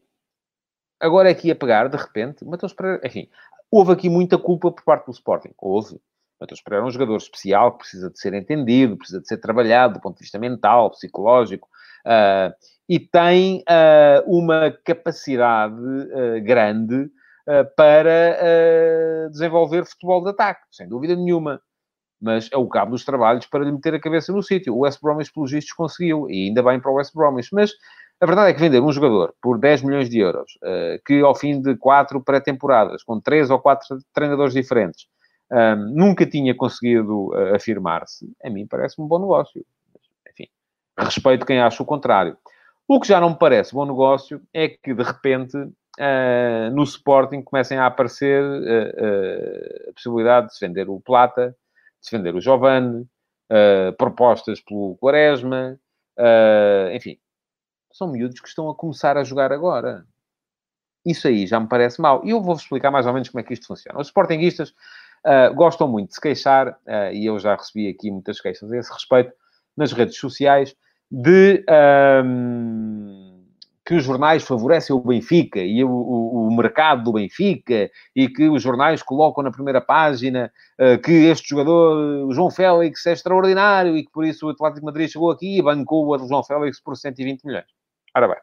Agora 0.99 1.31
é 1.31 1.35
que 1.35 1.49
ia 1.49 1.55
pegar, 1.55 1.89
de 1.89 1.97
repente, 1.97 2.45
Matheus 2.45 2.73
Pereira. 2.73 3.01
Enfim, 3.07 3.29
houve 3.71 3.93
aqui 3.93 4.09
muita 4.09 4.37
culpa 4.37 4.73
por 4.73 4.83
parte 4.83 5.07
do 5.07 5.13
Sporting. 5.13 5.53
Houve. 5.57 6.01
Matheus 6.41 6.61
Pereira 6.61 6.85
é 6.85 6.89
um 6.89 6.91
jogador 6.91 7.17
especial 7.17 7.73
que 7.73 7.79
precisa 7.79 8.11
de 8.11 8.19
ser 8.19 8.35
entendido, 8.35 8.97
precisa 8.97 9.21
de 9.21 9.29
ser 9.29 9.39
trabalhado 9.39 9.95
do 9.95 10.01
ponto 10.01 10.17
de 10.17 10.23
vista 10.23 10.39
mental, 10.39 10.91
psicológico, 10.91 11.67
uh, 12.05 12.53
e 12.89 12.99
tem 12.99 13.61
uh, 13.61 14.23
uma 14.27 14.71
capacidade 14.85 15.75
uh, 15.75 16.43
grande 16.45 17.11
para 17.77 19.29
desenvolver 19.31 19.85
futebol 19.85 20.23
de 20.23 20.31
ataque, 20.31 20.61
sem 20.71 20.89
dúvida 20.89 21.15
nenhuma 21.15 21.61
mas 22.21 22.49
é 22.53 22.57
o 22.57 22.67
cabo 22.69 22.93
dos 22.93 23.05
trabalhos 23.05 23.47
para 23.47 23.65
lhe 23.65 23.73
meter 23.73 23.95
a 23.95 24.01
cabeça 24.01 24.33
no 24.33 24.43
sítio. 24.43 24.75
O 24.75 24.81
West 24.81 25.01
Bromwich, 25.01 25.33
pelos 25.33 25.51
vistos, 25.51 25.73
conseguiu, 25.75 26.29
e 26.31 26.47
ainda 26.47 26.63
bem 26.63 26.81
para 26.81 26.91
o 26.91 26.95
West 26.95 27.15
Bromwich, 27.15 27.51
mas 27.53 27.73
a 28.21 28.27
verdade 28.27 28.51
é 28.51 28.55
que 28.55 28.61
vender 28.61 28.81
um 28.81 28.91
jogador 28.91 29.35
por 29.43 29.59
10 29.59 29.83
milhões 29.83 30.09
de 30.09 30.19
euros, 30.19 30.53
uh, 30.63 31.01
que 31.05 31.21
ao 31.21 31.35
fim 31.35 31.61
de 31.61 31.77
quatro 31.77 32.23
pré-temporadas, 32.23 33.03
com 33.03 33.21
três 33.21 33.51
ou 33.51 33.59
quatro 33.61 33.99
treinadores 34.15 34.55
diferentes, 34.55 35.07
ehm, 35.53 35.93
nunca 35.95 36.25
tinha 36.27 36.55
conseguido 36.55 37.31
afirmar-se, 37.55 38.27
a 38.43 38.51
mim 38.51 38.67
parece 38.67 39.01
um 39.01 39.07
bom 39.07 39.19
negócio. 39.19 39.65
Enfim, 40.33 40.49
respeito 40.99 41.45
quem 41.45 41.61
acha 41.61 41.83
o 41.83 41.87
contrário. 41.87 42.37
O 42.89 43.01
que 43.01 43.09
já 43.09 43.21
não 43.21 43.31
me 43.31 43.39
parece 43.39 43.75
bom 43.75 43.85
negócio 43.85 44.41
é 44.55 44.69
que, 44.69 44.95
de 44.95 45.03
repente, 45.03 45.57
uh, 45.99 46.71
no 46.75 46.83
Sporting 46.83 47.43
comecem 47.43 47.79
a 47.79 47.87
aparecer 47.87 48.43
uh, 48.43 49.91
a 49.91 49.93
possibilidade 49.93 50.49
de 50.49 50.55
se 50.55 50.67
vender 50.67 50.89
o 50.89 51.01
Plata, 51.01 51.57
de 52.01 52.09
se 52.09 52.17
vender 52.17 52.35
o 52.35 52.41
Giovanni, 52.41 53.07
propostas 53.97 54.61
pelo 54.61 54.97
Quaresma, 54.97 55.79
enfim. 56.93 57.19
São 57.93 58.09
miúdos 58.09 58.41
que 58.41 58.49
estão 58.49 58.69
a 58.69 58.75
começar 58.75 59.17
a 59.17 59.25
jogar 59.25 59.53
agora. 59.53 60.05
Isso 61.05 61.29
aí 61.29 61.47
já 61.47 61.61
me 61.61 61.69
parece 61.69 62.01
mal. 62.01 62.25
E 62.25 62.31
eu 62.31 62.43
vou-vos 62.43 62.63
explicar 62.63 62.91
mais 62.91 63.07
ou 63.07 63.13
menos 63.13 63.29
como 63.29 63.41
é 63.41 63.45
que 63.45 63.55
isto 63.55 63.69
funciona. 63.69 64.01
Os 64.01 64.09
Sportingistas 64.09 64.75
gostam 65.55 65.87
muito 65.89 66.09
de 66.09 66.15
se 66.17 66.21
queixar, 66.21 66.77
e 67.13 67.25
eu 67.25 67.39
já 67.39 67.55
recebi 67.55 67.89
aqui 67.89 68.11
muitas 68.11 68.41
queixas 68.41 68.71
a 68.71 68.77
esse 68.77 68.93
respeito, 68.93 69.33
nas 69.77 69.93
redes 69.93 70.17
sociais, 70.19 70.75
de 71.11 71.65
um, 72.25 73.26
que 73.87 73.95
os 73.95 74.03
jornais 74.03 74.43
favorecem 74.43 74.95
o 74.97 74.99
Benfica 74.99 75.61
e 75.61 75.85
o, 75.85 75.89
o, 75.89 76.49
o, 76.49 76.57
mercado 76.57 77.05
do 77.05 77.13
Benfica 77.13 77.89
e 78.17 78.29
que 78.29 78.49
os 78.49 78.61
jornais 78.61 79.01
colocam 79.01 79.45
na 79.45 79.53
primeira 79.53 79.81
página 79.81 80.51
uh, 80.81 81.01
que 81.01 81.13
este 81.13 81.49
jogador, 81.51 82.27
o 82.27 82.33
João 82.33 82.51
Félix, 82.51 83.07
é 83.07 83.13
extraordinário 83.13 83.97
e 83.97 84.05
que 84.05 84.11
por 84.11 84.25
isso 84.25 84.49
o 84.49 84.51
Atlético 84.51 84.87
Madrid 84.87 85.09
chegou 85.09 85.31
aqui 85.31 85.59
e 85.59 85.63
bancou 85.63 86.05
o 86.05 86.19
João 86.19 86.43
Félix 86.43 86.81
por 86.81 86.97
120 86.97 87.45
milhões. 87.45 87.65
Ora 88.17 88.27
bem, 88.27 88.39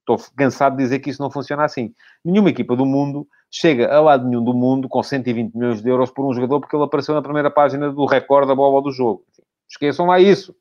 estou 0.00 0.18
cansado 0.36 0.76
de 0.76 0.82
dizer 0.82 0.98
que 0.98 1.08
isso 1.08 1.22
não 1.22 1.30
funciona 1.30 1.64
assim. 1.64 1.94
Nenhuma 2.22 2.50
equipa 2.50 2.76
do 2.76 2.84
mundo 2.84 3.26
chega 3.50 3.90
a 3.90 4.02
lado 4.02 4.28
nenhum 4.28 4.44
do 4.44 4.52
mundo 4.52 4.86
com 4.86 5.02
120 5.02 5.54
milhões 5.54 5.80
de 5.80 5.88
euros 5.88 6.10
por 6.10 6.26
um 6.26 6.34
jogador 6.34 6.60
porque 6.60 6.76
ele 6.76 6.84
apareceu 6.84 7.14
na 7.14 7.22
primeira 7.22 7.50
página 7.50 7.90
do 7.90 8.04
recorde 8.04 8.48
da 8.48 8.54
bola 8.54 8.82
do 8.82 8.92
jogo. 8.92 9.24
Esqueçam 9.66 10.04
lá 10.06 10.20
isso. 10.20 10.54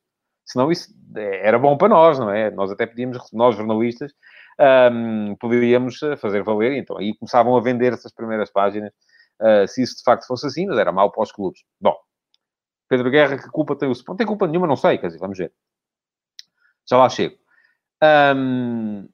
Senão 0.45 0.71
isso 0.71 0.93
é, 1.15 1.47
era 1.47 1.57
bom 1.57 1.77
para 1.77 1.89
nós, 1.89 2.19
não 2.19 2.29
é? 2.29 2.51
Nós 2.51 2.71
até 2.71 2.85
podíamos, 2.85 3.17
nós 3.31 3.55
jornalistas, 3.55 4.13
um, 4.91 5.35
poderíamos 5.35 6.01
eh, 6.03 6.15
fazer 6.15 6.43
valer. 6.43 6.73
Então 6.73 6.97
aí 6.97 7.15
começavam 7.17 7.55
a 7.55 7.61
vender 7.61 7.93
essas 7.93 8.13
primeiras 8.13 8.51
páginas, 8.51 8.91
uh, 9.41 9.67
se 9.67 9.81
isso 9.83 9.97
de 9.97 10.03
facto 10.03 10.27
fosse 10.27 10.47
assim, 10.47 10.67
mas 10.67 10.77
era 10.77 10.91
mau 10.91 11.11
para 11.11 11.23
os 11.23 11.31
clubes. 11.31 11.61
Bom, 11.79 11.95
Pedro 12.89 13.09
Guerra, 13.09 13.37
que 13.37 13.49
culpa 13.49 13.75
tem 13.75 13.89
o 13.89 13.93
Não 14.07 14.15
tem 14.15 14.27
culpa 14.27 14.47
nenhuma, 14.47 14.67
não 14.67 14.75
sei, 14.75 14.97
quer 14.97 15.07
dizer, 15.07 15.19
vamos 15.19 15.37
ver. 15.37 15.51
Já 16.89 16.97
lá 16.97 17.09
chego. 17.09 17.35
Um, 18.35 19.07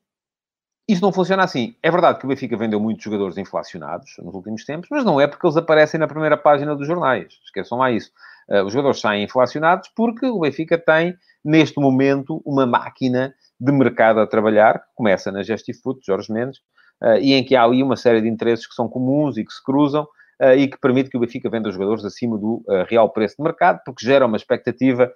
isso 0.88 1.04
não 1.04 1.14
funciona 1.14 1.44
assim. 1.44 1.76
É 1.84 1.92
verdade 1.92 2.18
que 2.18 2.26
o 2.26 2.28
Benfica 2.28 2.58
vendeu 2.58 2.80
muitos 2.80 3.04
jogadores 3.04 3.38
inflacionados 3.38 4.16
nos 4.18 4.34
últimos 4.34 4.66
tempos, 4.66 4.90
mas 4.90 5.06
não 5.06 5.22
é 5.22 5.28
porque 5.28 5.46
eles 5.46 5.56
aparecem 5.56 6.00
na 6.00 6.08
primeira 6.08 6.36
página 6.36 6.76
dos 6.76 6.88
jornais. 6.88 7.32
Esqueçam 7.46 7.78
lá 7.78 7.92
isso. 7.92 8.12
Uh, 8.50 8.64
os 8.66 8.74
jogadores 8.74 9.00
saem 9.00 9.24
inflacionados 9.24 9.90
porque 9.96 10.26
o 10.26 10.40
Benfica 10.40 10.78
tem, 10.78 11.16
neste 11.46 11.80
momento, 11.80 12.42
uma 12.44 12.66
máquina 12.66 13.34
de 13.60 13.72
mercado 13.72 14.20
a 14.20 14.26
trabalhar, 14.26 14.80
que 14.80 14.88
começa 14.96 15.32
na 15.32 15.44
Gestifoot, 15.44 16.00
Jorge 16.04 16.34
Mendes, 16.34 16.58
uh, 17.04 17.18
e 17.22 17.34
em 17.34 17.44
que 17.44 17.56
há 17.56 17.64
ali 17.64 17.84
uma 17.84 17.96
série 17.96 18.22
de 18.22 18.28
interesses 18.28 18.66
que 18.66 18.74
são 18.74 18.90
comuns 18.90 19.38
e 19.38 19.46
que 19.46 19.54
se 19.54 19.64
cruzam, 19.64 20.08
uh, 20.42 20.54
e 20.58 20.68
que 20.68 20.80
permite 20.80 21.10
que 21.12 21.18
o 21.18 21.20
Benfica 21.20 21.50
venda 21.50 21.70
os 21.70 21.76
jogadores 21.76 22.04
acima 22.04 22.38
do 22.38 22.64
real 22.88 23.10
preço 23.12 23.36
de 23.38 23.44
mercado, 23.44 23.82
porque 23.86 24.04
gera 24.04 24.26
uma 24.26 24.38
expectativa 24.38 25.12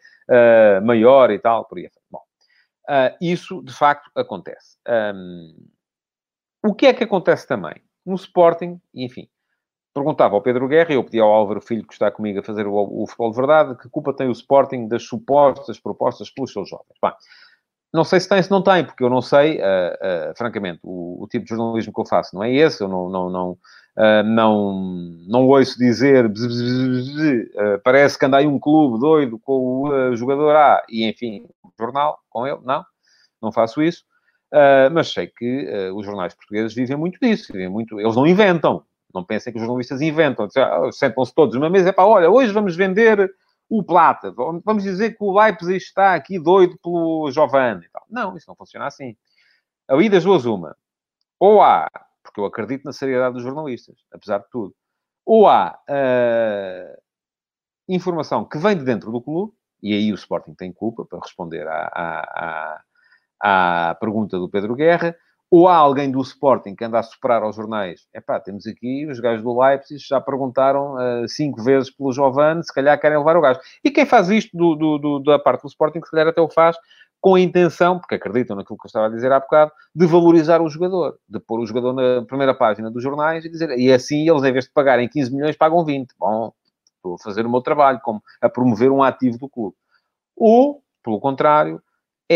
maior 0.84 1.32
e 1.32 1.40
tal, 1.40 1.66
por 1.66 1.78
aí. 1.78 1.90
Bom, 2.12 2.22
isso, 3.20 3.64
de 3.64 3.74
facto, 3.74 4.10
acontece. 4.16 4.78
O 6.66 6.74
que 6.74 6.86
é 6.86 6.94
que 6.94 7.04
acontece 7.04 7.48
também? 7.48 7.76
No 8.06 8.16
Sporting, 8.16 8.80
enfim, 8.94 9.28
Perguntava 9.94 10.36
ao 10.36 10.42
Pedro 10.42 10.68
Guerra, 10.68 10.94
eu 10.94 11.04
pedi 11.04 11.20
ao 11.20 11.32
Álvaro 11.32 11.62
Filho, 11.62 11.86
que 11.86 11.94
está 11.94 12.10
comigo 12.10 12.40
a 12.40 12.44
fazer 12.44 12.66
o, 12.66 12.74
o 12.74 13.06
futebol 13.06 13.30
de 13.30 13.38
verdade, 13.38 13.78
que 13.78 13.90
culpa 13.90 14.12
tem 14.14 14.28
o 14.28 14.32
Sporting 14.32 14.88
das 14.88 15.04
supostas 15.04 15.80
propostas 15.80 16.32
pelos 16.32 16.52
seus 16.52 16.68
jovens. 16.68 16.98
Bem, 17.02 17.14
não 17.94 18.04
sei 18.04 18.20
se 18.20 18.28
tem, 18.28 18.42
se 18.42 18.50
não 18.50 18.64
tem, 18.64 18.84
porque 18.84 19.04
eu 19.04 19.10
não 19.10 19.22
sei, 19.22 19.60
uh, 19.60 20.32
uh, 20.32 20.36
francamente, 20.36 20.80
o, 20.82 21.24
o, 21.24 21.28
tipo 21.28 21.46
de 21.46 21.50
jornalismo 21.50 21.94
que 21.94 22.02
eu 22.02 22.06
faço 22.08 22.36
não 22.36 22.44
é 22.44 22.52
esse, 22.52 22.82
eu 22.82 22.88
não, 22.88 23.08
não, 23.08 23.30
não, 23.30 23.52
uh, 23.52 24.24
não, 24.26 24.82
não 25.28 25.48
ouço 25.48 25.78
dizer 25.78 26.28
bzz, 26.28 26.48
bzz, 26.48 27.16
bzz, 27.16 27.82
parece 27.84 28.18
que 28.18 28.26
anda 28.26 28.38
aí 28.38 28.48
um 28.48 28.58
clube 28.58 29.00
doido 29.00 29.38
com 29.38 29.84
o 29.84 30.16
jogador 30.16 30.56
A, 30.56 30.84
e 30.90 31.08
enfim, 31.08 31.46
jornal 31.80 32.18
com 32.32 32.48
ele, 32.48 32.60
não, 32.64 32.84
não 33.40 33.52
faço 33.52 33.80
isso, 33.80 34.04
mas 34.92 35.12
sei 35.12 35.28
que 35.28 35.68
os 35.96 36.06
jornais 36.06 36.34
portugueses 36.34 36.74
vivem 36.74 36.98
muito 36.98 37.20
disso, 37.20 37.54
vivem 37.54 37.70
muito, 37.70 38.00
eles 38.00 38.16
não 38.16 38.26
inventam, 38.26 38.84
não 39.14 39.24
pensem 39.24 39.52
que 39.52 39.60
os 39.60 39.64
jornalistas 39.66 40.02
inventam. 40.02 40.48
Ah, 40.58 40.92
sentam-se 40.92 41.34
todos 41.34 41.56
numa 41.56 41.70
mesa 41.70 41.90
e 41.90 41.94
para, 41.94 42.08
olha, 42.08 42.30
hoje 42.30 42.52
vamos 42.52 42.76
vender 42.76 43.34
o 43.70 43.84
Plata. 43.84 44.32
Vamos 44.32 44.84
dizer 44.84 45.18
que 45.18 45.24
o 45.24 45.38
Leipzig 45.38 45.78
está 45.78 46.16
aqui 46.16 46.40
doido 46.40 46.78
pelo 46.82 47.32
Giovanni. 47.32 47.88
Não, 48.10 48.36
isso 48.36 48.46
não 48.48 48.56
funciona 48.56 48.86
assim. 48.86 49.16
Ali 49.88 50.10
das 50.10 50.24
duas 50.24 50.46
uma. 50.46 50.76
Ou 51.40 51.62
há, 51.62 51.90
porque 52.24 52.40
eu 52.40 52.46
acredito 52.46 52.86
na 52.86 52.94
seriedade 52.94 53.34
dos 53.34 53.44
jornalistas, 53.44 53.98
apesar 54.12 54.40
de 54.40 54.50
tudo. 54.50 54.74
Ou 55.26 55.48
há 55.48 55.78
uh, 55.90 57.02
informação 57.88 58.46
que 58.46 58.58
vem 58.58 58.78
de 58.78 58.84
dentro 58.84 59.12
do 59.12 59.22
clube, 59.22 59.54
e 59.82 59.94
aí 59.94 60.12
o 60.12 60.16
Sporting 60.16 60.54
tem 60.54 60.72
culpa 60.72 61.06
para 61.06 61.20
responder 61.20 61.68
à, 61.68 61.92
à, 61.94 62.82
à, 63.42 63.90
à 63.90 63.96
pergunta 63.96 64.38
do 64.38 64.50
Pedro 64.50 64.76
Guerra, 64.76 65.16
ou 65.56 65.68
há 65.68 65.76
alguém 65.76 66.10
do 66.10 66.20
Sporting 66.20 66.74
que 66.76 66.84
anda 66.84 66.98
a 66.98 67.04
soprar 67.04 67.44
aos 67.44 67.56
jornais. 67.56 68.08
É 68.12 68.20
temos 68.40 68.66
aqui 68.66 69.06
os 69.06 69.20
gajos 69.20 69.44
do 69.44 69.62
Leipzig, 69.62 70.00
já 70.00 70.20
perguntaram 70.20 70.96
uh, 70.96 71.30
cinco 71.30 71.62
vezes 71.62 71.92
pelo 71.92 72.12
Giovanni, 72.12 72.64
se 72.64 72.74
calhar 72.74 73.00
querem 73.00 73.20
levar 73.20 73.38
o 73.38 73.42
gajo. 73.42 73.60
E 73.84 73.92
quem 73.92 74.04
faz 74.04 74.32
isto 74.32 74.58
do, 74.58 74.74
do, 74.74 74.98
do, 74.98 75.20
da 75.20 75.38
parte 75.38 75.62
do 75.62 75.68
Sporting, 75.68 76.02
se 76.04 76.10
calhar 76.10 76.28
até 76.28 76.42
o 76.42 76.50
faz 76.50 76.76
com 77.22 77.36
a 77.36 77.40
intenção, 77.40 78.00
porque 78.00 78.16
acreditam 78.16 78.56
naquilo 78.56 78.80
que 78.80 78.88
eu 78.88 78.88
estava 78.88 79.06
a 79.06 79.10
dizer 79.12 79.32
há 79.32 79.40
bocado, 79.40 79.72
de 79.94 80.08
valorizar 80.08 80.60
o 80.60 80.68
jogador, 80.68 81.20
de 81.30 81.40
pôr 81.40 81.60
o 81.60 81.68
jogador 81.68 81.94
na 81.94 82.26
primeira 82.26 82.56
página 82.56 82.90
dos 82.90 83.04
jornais 83.04 83.46
e 83.46 83.50
dizer, 83.50 83.78
e 83.78 83.94
assim 83.94 84.28
eles, 84.28 84.44
em 84.44 84.52
vez 84.52 84.66
de 84.66 84.72
pagarem 84.72 85.08
15 85.08 85.32
milhões, 85.32 85.56
pagam 85.56 85.86
20. 85.86 86.16
Bom, 86.18 86.52
estou 86.96 87.14
a 87.14 87.20
fazer 87.24 87.46
o 87.46 87.52
meu 87.52 87.62
trabalho, 87.62 88.00
como 88.02 88.24
a 88.42 88.50
promover 88.50 88.90
um 88.90 89.04
ativo 89.04 89.38
do 89.38 89.48
clube. 89.48 89.76
Ou, 90.36 90.82
pelo 91.04 91.20
contrário, 91.20 91.80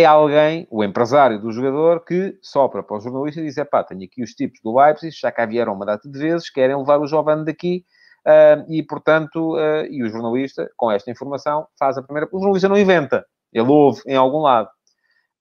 é 0.02 0.06
alguém, 0.06 0.68
o 0.70 0.84
empresário 0.84 1.40
do 1.40 1.52
jogador, 1.52 2.04
que 2.04 2.38
sopra 2.42 2.84
para 2.84 2.98
o 2.98 3.00
jornalista 3.00 3.42
e 3.42 3.46
diz: 3.46 3.56
pá, 3.70 3.84
tenho 3.84 4.04
aqui 4.04 4.24
os 4.24 4.32
tipos 4.32 4.60
do 4.64 4.78
Leipzig, 4.78 5.16
já 5.16 5.32
cá 5.32 5.46
vieram 5.46 5.74
uma 5.74 5.86
data 5.86 6.10
de 6.10 6.18
vezes, 6.18 6.50
querem 6.50 6.76
levar 6.76 7.00
o 7.00 7.08
jovem 7.08 7.44
daqui. 7.44 7.86
Uh, 8.26 8.66
e, 8.70 8.84
portanto, 8.84 9.56
uh, 9.56 9.86
e 9.90 10.04
o 10.04 10.10
jornalista, 10.10 10.70
com 10.76 10.92
esta 10.92 11.10
informação, 11.10 11.66
faz 11.80 11.98
a 11.98 12.04
primeira... 12.04 12.28
O 12.30 12.40
jornalista 12.40 12.68
não 12.68 12.78
inventa, 12.78 13.26
ele 13.54 13.70
ouve 13.70 14.02
em 14.06 14.18
algum 14.18 14.40
lado. 14.40 14.70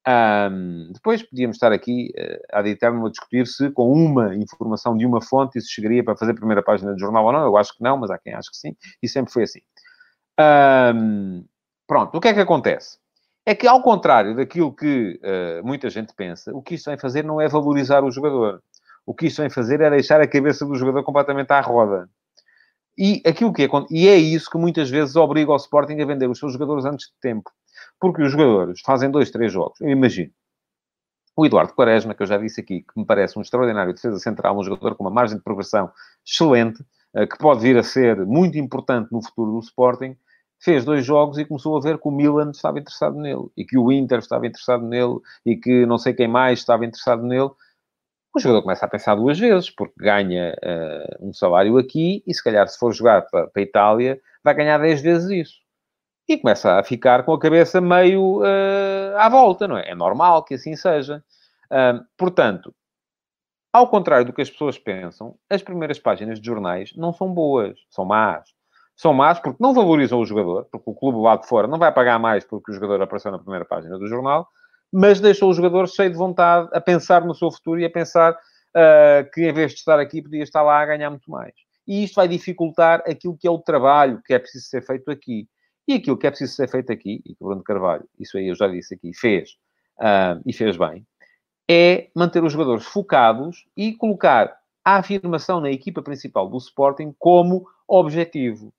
Um, 0.08 0.92
depois 0.92 1.20
podíamos 1.20 1.56
estar 1.56 1.72
aqui 1.72 2.12
uh, 2.16 2.58
ad 2.58 2.70
eterno 2.70 3.04
a 3.06 3.10
discutir 3.10 3.44
se 3.44 3.72
com 3.72 3.92
uma 3.92 4.36
informação 4.36 4.96
de 4.96 5.04
uma 5.04 5.20
fonte 5.20 5.58
isso 5.58 5.68
chegaria 5.68 6.04
para 6.04 6.16
fazer 6.16 6.30
a 6.30 6.36
primeira 6.36 6.62
página 6.62 6.92
do 6.92 7.00
jornal 7.00 7.24
ou 7.24 7.32
não. 7.32 7.42
Eu 7.42 7.56
acho 7.56 7.76
que 7.76 7.82
não, 7.82 7.96
mas 7.96 8.08
há 8.08 8.18
quem 8.18 8.32
acha 8.32 8.48
que 8.48 8.56
sim. 8.56 8.76
E 9.02 9.08
sempre 9.08 9.32
foi 9.32 9.42
assim. 9.42 9.60
Um, 10.38 11.44
pronto, 11.88 12.16
o 12.16 12.20
que 12.20 12.28
é 12.28 12.34
que 12.34 12.40
acontece? 12.40 12.98
É 13.48 13.54
que, 13.54 13.68
ao 13.68 13.80
contrário 13.80 14.34
daquilo 14.34 14.74
que 14.74 15.20
uh, 15.22 15.64
muita 15.64 15.88
gente 15.88 16.12
pensa, 16.16 16.52
o 16.52 16.60
que 16.60 16.74
isto 16.74 16.90
vem 16.90 16.98
fazer 16.98 17.24
não 17.24 17.40
é 17.40 17.48
valorizar 17.48 18.02
o 18.02 18.10
jogador. 18.10 18.60
O 19.06 19.14
que 19.14 19.26
isto 19.26 19.40
vem 19.40 19.48
fazer 19.48 19.80
é 19.80 19.88
deixar 19.88 20.20
a 20.20 20.26
cabeça 20.26 20.66
do 20.66 20.74
jogador 20.74 21.04
completamente 21.04 21.52
à 21.52 21.60
roda. 21.60 22.10
E, 22.98 23.22
aquilo 23.24 23.52
que 23.52 23.62
é, 23.62 23.68
e 23.88 24.08
é 24.08 24.16
isso 24.16 24.50
que 24.50 24.58
muitas 24.58 24.90
vezes 24.90 25.14
obriga 25.14 25.52
o 25.52 25.56
Sporting 25.56 26.00
a 26.00 26.04
vender 26.04 26.28
os 26.28 26.40
seus 26.40 26.54
jogadores 26.54 26.84
antes 26.84 27.06
de 27.06 27.12
tempo. 27.20 27.48
Porque 28.00 28.20
os 28.20 28.32
jogadores 28.32 28.80
fazem 28.84 29.10
dois, 29.10 29.30
três 29.30 29.52
jogos. 29.52 29.80
Eu 29.80 29.90
imagino. 29.90 30.32
O 31.36 31.46
Eduardo 31.46 31.72
Quaresma, 31.72 32.14
que 32.14 32.22
eu 32.22 32.26
já 32.26 32.38
disse 32.38 32.60
aqui, 32.60 32.80
que 32.80 32.98
me 32.98 33.06
parece 33.06 33.38
um 33.38 33.42
extraordinário 33.42 33.94
defesa 33.94 34.18
central, 34.18 34.58
um 34.58 34.64
jogador 34.64 34.96
com 34.96 35.04
uma 35.04 35.10
margem 35.10 35.36
de 35.36 35.44
progressão 35.44 35.92
excelente, 36.26 36.82
eh, 37.14 37.26
que 37.26 37.38
pode 37.38 37.60
vir 37.60 37.76
a 37.76 37.82
ser 37.82 38.24
muito 38.24 38.58
importante 38.58 39.12
no 39.12 39.22
futuro 39.22 39.52
do 39.52 39.60
Sporting, 39.60 40.16
fez 40.66 40.84
dois 40.84 41.06
jogos 41.06 41.38
e 41.38 41.44
começou 41.44 41.76
a 41.76 41.80
ver 41.80 41.96
que 41.96 42.08
o 42.08 42.10
Milan 42.10 42.50
estava 42.50 42.80
interessado 42.80 43.16
nele 43.16 43.48
e 43.56 43.64
que 43.64 43.78
o 43.78 43.92
Inter 43.92 44.18
estava 44.18 44.48
interessado 44.48 44.84
nele 44.84 45.20
e 45.44 45.54
que 45.54 45.86
não 45.86 45.96
sei 45.96 46.12
quem 46.12 46.26
mais 46.26 46.58
estava 46.58 46.84
interessado 46.84 47.22
nele. 47.22 47.50
O 48.34 48.40
jogador 48.40 48.62
começa 48.62 48.84
a 48.84 48.88
pensar 48.88 49.14
duas 49.14 49.38
vezes, 49.38 49.70
porque 49.70 49.94
ganha 49.96 50.56
uh, 50.56 51.28
um 51.28 51.32
salário 51.32 51.78
aqui 51.78 52.20
e, 52.26 52.34
se 52.34 52.42
calhar, 52.42 52.66
se 52.66 52.76
for 52.76 52.92
jogar 52.92 53.22
para, 53.30 53.46
para 53.46 53.62
a 53.62 53.64
Itália, 53.64 54.20
vai 54.42 54.54
ganhar 54.54 54.78
10 54.78 55.00
vezes 55.02 55.30
isso. 55.30 55.54
E 56.28 56.36
começa 56.36 56.80
a 56.80 56.82
ficar 56.82 57.24
com 57.24 57.32
a 57.32 57.38
cabeça 57.38 57.80
meio 57.80 58.40
uh, 58.40 59.16
à 59.18 59.28
volta, 59.28 59.68
não 59.68 59.78
é? 59.78 59.90
É 59.90 59.94
normal 59.94 60.42
que 60.42 60.54
assim 60.54 60.74
seja. 60.74 61.22
Uh, 61.70 62.04
portanto, 62.16 62.74
ao 63.72 63.88
contrário 63.88 64.26
do 64.26 64.32
que 64.32 64.42
as 64.42 64.50
pessoas 64.50 64.76
pensam, 64.76 65.38
as 65.48 65.62
primeiras 65.62 66.00
páginas 66.00 66.40
de 66.40 66.46
jornais 66.46 66.92
não 66.96 67.12
são 67.12 67.32
boas, 67.32 67.78
são 67.88 68.04
más 68.04 68.55
são 68.96 69.12
más 69.12 69.38
porque 69.38 69.62
não 69.62 69.74
valorizam 69.74 70.18
o 70.18 70.24
jogador, 70.24 70.66
porque 70.72 70.90
o 70.90 70.94
clube 70.94 71.18
lá 71.18 71.36
de 71.36 71.46
fora 71.46 71.68
não 71.68 71.78
vai 71.78 71.92
pagar 71.92 72.18
mais 72.18 72.44
porque 72.44 72.72
o 72.72 72.74
jogador 72.74 73.02
apareceu 73.02 73.30
na 73.30 73.38
primeira 73.38 73.64
página 73.64 73.98
do 73.98 74.08
jornal, 74.08 74.48
mas 74.92 75.20
deixou 75.20 75.50
o 75.50 75.54
jogador 75.54 75.86
cheio 75.86 76.10
de 76.10 76.16
vontade 76.16 76.68
a 76.72 76.80
pensar 76.80 77.24
no 77.24 77.34
seu 77.34 77.50
futuro 77.50 77.78
e 77.78 77.84
a 77.84 77.90
pensar 77.90 78.32
uh, 78.32 79.30
que 79.32 79.46
em 79.46 79.52
vez 79.52 79.72
de 79.72 79.78
estar 79.78 80.00
aqui 80.00 80.22
podia 80.22 80.42
estar 80.42 80.62
lá 80.62 80.80
a 80.80 80.86
ganhar 80.86 81.10
muito 81.10 81.30
mais. 81.30 81.52
E 81.86 82.02
isto 82.02 82.14
vai 82.14 82.26
dificultar 82.26 83.02
aquilo 83.06 83.36
que 83.36 83.46
é 83.46 83.50
o 83.50 83.58
trabalho 83.58 84.22
que 84.24 84.32
é 84.32 84.38
preciso 84.38 84.66
ser 84.66 84.82
feito 84.82 85.10
aqui. 85.10 85.46
E 85.86 85.94
aquilo 85.94 86.16
que 86.16 86.26
é 86.26 86.30
preciso 86.30 86.54
ser 86.54 86.68
feito 86.68 86.90
aqui, 86.90 87.22
e 87.24 87.34
que 87.34 87.44
o 87.44 87.46
Bruno 87.46 87.62
Carvalho, 87.62 88.04
isso 88.18 88.36
aí 88.36 88.48
eu 88.48 88.56
já 88.56 88.66
disse 88.66 88.94
aqui, 88.94 89.12
fez, 89.14 89.50
uh, 90.00 90.40
e 90.44 90.52
fez 90.52 90.76
bem, 90.76 91.06
é 91.70 92.08
manter 92.14 92.42
os 92.42 92.52
jogadores 92.52 92.84
focados 92.86 93.66
e 93.76 93.94
colocar 93.94 94.56
a 94.84 94.96
afirmação 94.96 95.60
na 95.60 95.70
equipa 95.70 96.02
principal 96.02 96.48
do 96.48 96.58
Sporting 96.58 97.14
como 97.18 97.66
objetivo. 97.86 98.72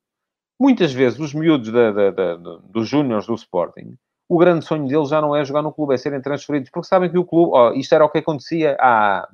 Muitas 0.59 0.91
vezes 0.91 1.19
os 1.19 1.33
miúdos 1.33 1.71
da, 1.71 1.91
da, 1.91 2.11
da, 2.11 2.35
dos 2.35 2.87
júniores 2.87 3.27
do 3.27 3.35
Sporting, 3.35 3.97
o 4.27 4.37
grande 4.37 4.65
sonho 4.65 4.87
deles 4.87 5.09
já 5.09 5.21
não 5.21 5.35
é 5.35 5.45
jogar 5.45 5.61
no 5.61 5.71
clube, 5.71 5.93
é 5.93 5.97
serem 5.97 6.21
transferidos, 6.21 6.69
porque 6.69 6.87
sabem 6.87 7.09
que 7.09 7.17
o 7.17 7.25
clube, 7.25 7.51
oh, 7.53 7.73
isto 7.73 7.93
era 7.93 8.03
o 8.03 8.09
que 8.09 8.17
acontecia 8.17 8.75
há 8.79 9.27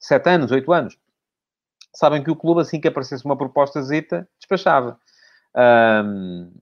sete 0.00 0.28
anos, 0.30 0.50
oito 0.50 0.72
anos, 0.72 0.98
sabem 1.94 2.22
que 2.22 2.30
o 2.30 2.36
clube, 2.36 2.60
assim 2.60 2.80
que 2.80 2.88
aparecesse 2.88 3.24
uma 3.24 3.36
proposta 3.36 3.80
zita, 3.82 4.28
despachava. 4.38 4.98
Um, 5.54 6.52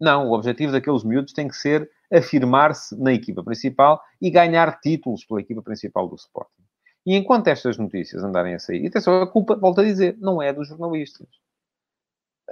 não, 0.00 0.28
o 0.28 0.32
objetivo 0.32 0.72
daqueles 0.72 1.04
miúdos 1.04 1.32
tem 1.32 1.48
que 1.48 1.54
ser 1.54 1.88
afirmar-se 2.12 2.94
na 3.00 3.12
equipa 3.12 3.42
principal 3.42 4.02
e 4.20 4.30
ganhar 4.30 4.80
títulos 4.80 5.24
pela 5.24 5.40
equipa 5.40 5.62
principal 5.62 6.08
do 6.08 6.16
Sporting. 6.16 6.62
E 7.06 7.14
enquanto 7.16 7.48
estas 7.48 7.78
notícias 7.78 8.22
andarem 8.22 8.54
a 8.54 8.58
sair, 8.58 8.82
e 8.82 8.86
atenção, 8.88 9.22
a 9.22 9.26
culpa, 9.26 9.56
volto 9.56 9.80
a 9.80 9.84
dizer, 9.84 10.16
não 10.18 10.42
é 10.42 10.52
dos 10.52 10.68
jornalistas. 10.68 11.26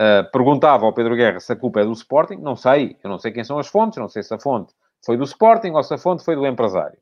Uh, 0.00 0.30
perguntava 0.32 0.86
ao 0.86 0.94
Pedro 0.94 1.14
Guerra 1.14 1.40
se 1.40 1.52
a 1.52 1.56
culpa 1.56 1.80
é 1.80 1.84
do 1.84 1.92
Sporting. 1.92 2.36
Não 2.36 2.56
sei. 2.56 2.96
Eu 3.04 3.10
não 3.10 3.18
sei 3.18 3.32
quem 3.32 3.44
são 3.44 3.58
as 3.58 3.66
fontes. 3.66 3.98
Não 3.98 4.08
sei 4.08 4.22
se 4.22 4.32
a 4.32 4.38
fonte 4.38 4.72
foi 5.04 5.18
do 5.18 5.24
Sporting 5.24 5.70
ou 5.72 5.82
se 5.82 5.92
a 5.92 5.98
fonte 5.98 6.24
foi 6.24 6.34
do 6.34 6.46
empresário. 6.46 6.98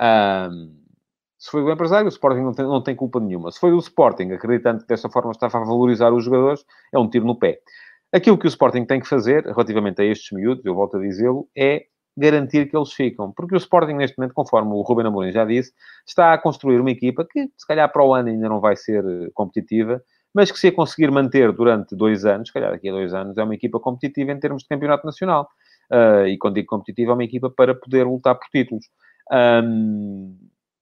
Uh, 0.00 0.70
se 1.36 1.50
foi 1.50 1.62
do 1.62 1.72
empresário, 1.72 2.06
o 2.06 2.08
Sporting 2.08 2.42
não 2.42 2.52
tem, 2.52 2.64
não 2.66 2.82
tem 2.82 2.94
culpa 2.94 3.18
nenhuma. 3.18 3.50
Se 3.50 3.58
foi 3.58 3.70
do 3.70 3.78
Sporting, 3.78 4.30
acreditando 4.32 4.82
que 4.82 4.86
dessa 4.86 5.08
forma 5.08 5.32
estava 5.32 5.58
a 5.58 5.64
valorizar 5.64 6.12
os 6.12 6.24
jogadores, 6.24 6.64
é 6.92 6.98
um 6.98 7.08
tiro 7.08 7.24
no 7.24 7.34
pé. 7.34 7.58
Aquilo 8.12 8.36
que 8.36 8.46
o 8.46 8.48
Sporting 8.48 8.84
tem 8.84 9.00
que 9.00 9.08
fazer, 9.08 9.44
relativamente 9.46 10.02
a 10.02 10.04
estes 10.04 10.30
miúdos, 10.32 10.64
eu 10.64 10.74
volto 10.74 10.98
a 10.98 11.00
dizê-lo, 11.00 11.48
é 11.56 11.84
garantir 12.16 12.68
que 12.68 12.76
eles 12.76 12.92
ficam. 12.92 13.32
Porque 13.32 13.54
o 13.54 13.56
Sporting, 13.56 13.94
neste 13.94 14.18
momento, 14.18 14.34
conforme 14.34 14.70
o 14.72 14.82
Ruben 14.82 15.06
Amorim 15.06 15.32
já 15.32 15.44
disse, 15.44 15.72
está 16.06 16.34
a 16.34 16.38
construir 16.38 16.78
uma 16.78 16.90
equipa 16.90 17.26
que, 17.28 17.48
se 17.56 17.66
calhar, 17.66 17.90
para 17.90 18.04
o 18.04 18.12
ano 18.12 18.28
ainda 18.28 18.48
não 18.48 18.60
vai 18.60 18.76
ser 18.76 19.02
eh, 19.04 19.30
competitiva, 19.32 20.02
mas 20.34 20.50
que 20.50 20.58
se 20.58 20.68
a 20.68 20.72
conseguir 20.72 21.10
manter 21.10 21.52
durante 21.52 21.94
dois 21.96 22.24
anos, 22.24 22.48
se 22.48 22.54
calhar 22.54 22.70
daqui 22.70 22.88
a 22.88 22.92
dois 22.92 23.12
anos, 23.12 23.36
é 23.36 23.42
uma 23.42 23.54
equipa 23.54 23.80
competitiva 23.80 24.32
em 24.32 24.38
termos 24.38 24.62
de 24.62 24.68
campeonato 24.68 25.04
nacional. 25.04 25.48
Uh, 25.90 26.26
e 26.28 26.38
quando 26.38 26.54
digo 26.54 26.68
competitiva, 26.68 27.10
é 27.10 27.14
uma 27.14 27.24
equipa 27.24 27.50
para 27.50 27.74
poder 27.74 28.04
lutar 28.04 28.36
por 28.36 28.46
títulos. 28.48 28.86
Um, 29.32 30.36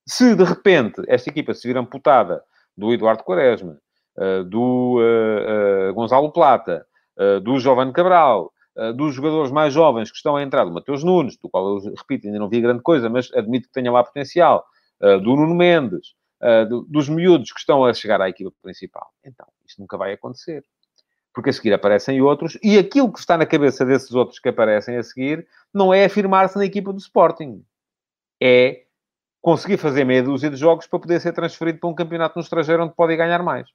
se 0.07 0.35
de 0.35 0.45
repente 0.45 1.03
esta 1.07 1.31
equipa 1.31 1.55
se 1.55 1.67
vir 1.67 1.77
amputada 1.79 2.43
do 2.77 2.93
Eduardo 2.93 3.25
Quaresma, 3.25 3.79
uh, 4.19 4.45
do 4.45 4.99
uh, 5.01 5.95
Gonzalo 5.95 6.31
Plata, 6.33 6.87
do 7.43 7.59
Giovanni 7.59 7.93
Cabral, 7.93 8.53
dos 8.95 9.13
jogadores 9.13 9.51
mais 9.51 9.75
jovens 9.75 10.09
que 10.09 10.17
estão 10.17 10.37
a 10.37 10.43
entrar, 10.45 10.65
do 10.65 10.71
Mateus 10.71 11.03
Nunes, 11.03 11.37
do 11.37 11.49
qual 11.49 11.67
eu 11.67 11.93
repito, 11.97 12.29
ainda 12.29 12.39
não 12.39 12.49
vi 12.49 12.61
grande 12.61 12.81
coisa, 12.81 13.11
mas 13.11 13.29
admito 13.35 13.67
que 13.67 13.73
tenha 13.75 13.91
lá 13.91 14.05
potencial, 14.05 14.65
do 15.01 15.35
Nuno 15.35 15.53
Mendes, 15.57 16.15
uh, 16.43 16.83
dos 16.85 17.09
miúdos 17.09 17.53
que 17.53 17.61
estão 17.61 17.85
a 17.85 17.93
chegar 17.93 18.21
à 18.21 18.29
equipa 18.29 18.53
principal. 18.63 19.11
Então, 19.25 19.47
isto 19.67 19.81
nunca 19.81 19.97
vai 19.97 20.13
acontecer. 20.13 20.65
Porque 21.33 21.51
a 21.51 21.53
seguir 21.53 21.73
aparecem 21.73 22.21
outros, 22.21 22.59
e 22.63 22.79
aquilo 22.79 23.13
que 23.13 23.19
está 23.19 23.37
na 23.37 23.47
cabeça 23.47 23.85
desses 23.85 24.13
outros 24.13 24.41
que 24.41 24.49
aparecem 24.49 24.97
a 24.97 25.03
seguir 25.03 25.47
não 25.73 25.93
é 25.95 26.05
afirmar-se 26.05 26.57
na 26.57 26.65
equipa 26.65 26.93
do 26.93 26.99
Sporting. 26.99 27.65
É 28.43 28.85
conseguir 29.41 29.77
fazer 29.77 30.05
meia 30.05 30.23
dúzia 30.23 30.51
de 30.51 30.57
jogos 30.57 30.87
para 30.87 30.99
poder 30.99 31.21
ser 31.21 31.33
transferido 31.33 31.79
para 31.79 31.89
um 31.89 31.95
campeonato 31.95 32.37
no 32.37 32.43
estrangeiro 32.43 32.83
onde 32.85 32.95
pode 32.95 33.17
ganhar 33.17 33.43
mais. 33.43 33.69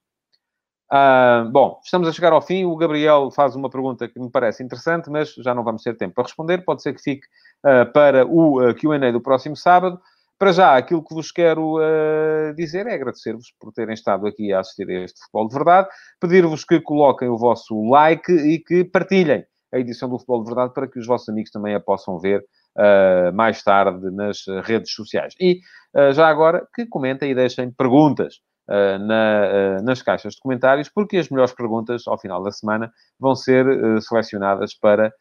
Uh, 0.91 1.49
bom, 1.49 1.80
estamos 1.84 2.08
a 2.08 2.12
chegar 2.12 2.34
ao 2.34 2.41
fim. 2.41 2.65
O 2.65 2.76
Gabriel 2.76 3.32
faz 3.32 3.56
uma 3.56 3.69
pergunta 3.69 4.08
que 4.08 4.19
me 4.19 4.30
parece 4.30 4.63
interessante, 4.63 5.10
mas 5.10 5.34
já 5.34 5.56
não 5.56 5.63
vamos 5.63 5.82
ter 5.82 5.95
tempo 5.95 6.13
para 6.13 6.26
responder. 6.26 6.63
Pode 6.63 6.84
ser 6.84 6.93
que 6.93 7.02
fique 7.02 7.26
uh, 7.65 7.91
para 7.91 8.28
o 8.28 8.62
uh, 8.62 8.76
QA 8.76 9.12
do 9.12 9.21
próximo 9.21 9.56
sábado. 9.56 9.99
Para 10.37 10.51
já, 10.51 10.75
aquilo 10.75 11.03
que 11.03 11.13
vos 11.13 11.31
quero 11.31 11.77
uh, 11.77 12.53
dizer 12.55 12.87
é 12.87 12.95
agradecer-vos 12.95 13.53
por 13.59 13.71
terem 13.71 13.93
estado 13.93 14.27
aqui 14.27 14.51
a 14.51 14.59
assistir 14.59 14.89
a 14.89 15.03
este 15.03 15.19
Futebol 15.21 15.47
de 15.47 15.53
Verdade, 15.55 15.87
pedir-vos 16.19 16.65
que 16.65 16.81
coloquem 16.81 17.29
o 17.29 17.37
vosso 17.37 17.81
like 17.89 18.31
e 18.31 18.59
que 18.59 18.83
partilhem 18.83 19.45
a 19.73 19.79
edição 19.79 20.09
do 20.09 20.17
Futebol 20.17 20.43
de 20.43 20.49
Verdade 20.49 20.73
para 20.73 20.87
que 20.87 20.99
os 20.99 21.07
vossos 21.07 21.29
amigos 21.29 21.51
também 21.51 21.75
a 21.75 21.79
possam 21.79 22.19
ver 22.19 22.43
uh, 22.77 23.33
mais 23.33 23.63
tarde 23.63 24.11
nas 24.11 24.43
redes 24.63 24.91
sociais. 24.91 25.33
E 25.39 25.59
uh, 25.95 26.11
já 26.13 26.27
agora 26.27 26.67
que 26.73 26.85
comentem 26.87 27.31
e 27.31 27.35
deixem 27.35 27.71
perguntas 27.71 28.41
na, 28.65 29.81
nas 29.81 30.01
caixas 30.01 30.35
de 30.35 30.39
comentários, 30.39 30.87
porque 30.87 31.17
as 31.17 31.27
melhores 31.27 31.53
perguntas 31.53 32.07
ao 32.07 32.17
final 32.17 32.41
da 32.41 32.49
semana 32.49 32.93
vão 33.19 33.35
ser 33.35 33.65
selecionadas 34.01 34.73
para 34.73 35.11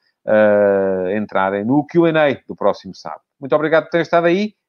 entrarem 1.16 1.64
no 1.64 1.84
QA 1.84 2.40
do 2.46 2.54
próximo 2.54 2.94
sábado. 2.94 3.22
Muito 3.40 3.52
obrigado 3.56 3.82
por 3.86 3.90
terem 3.90 4.04
estado 4.04 4.26
aí 4.28 4.54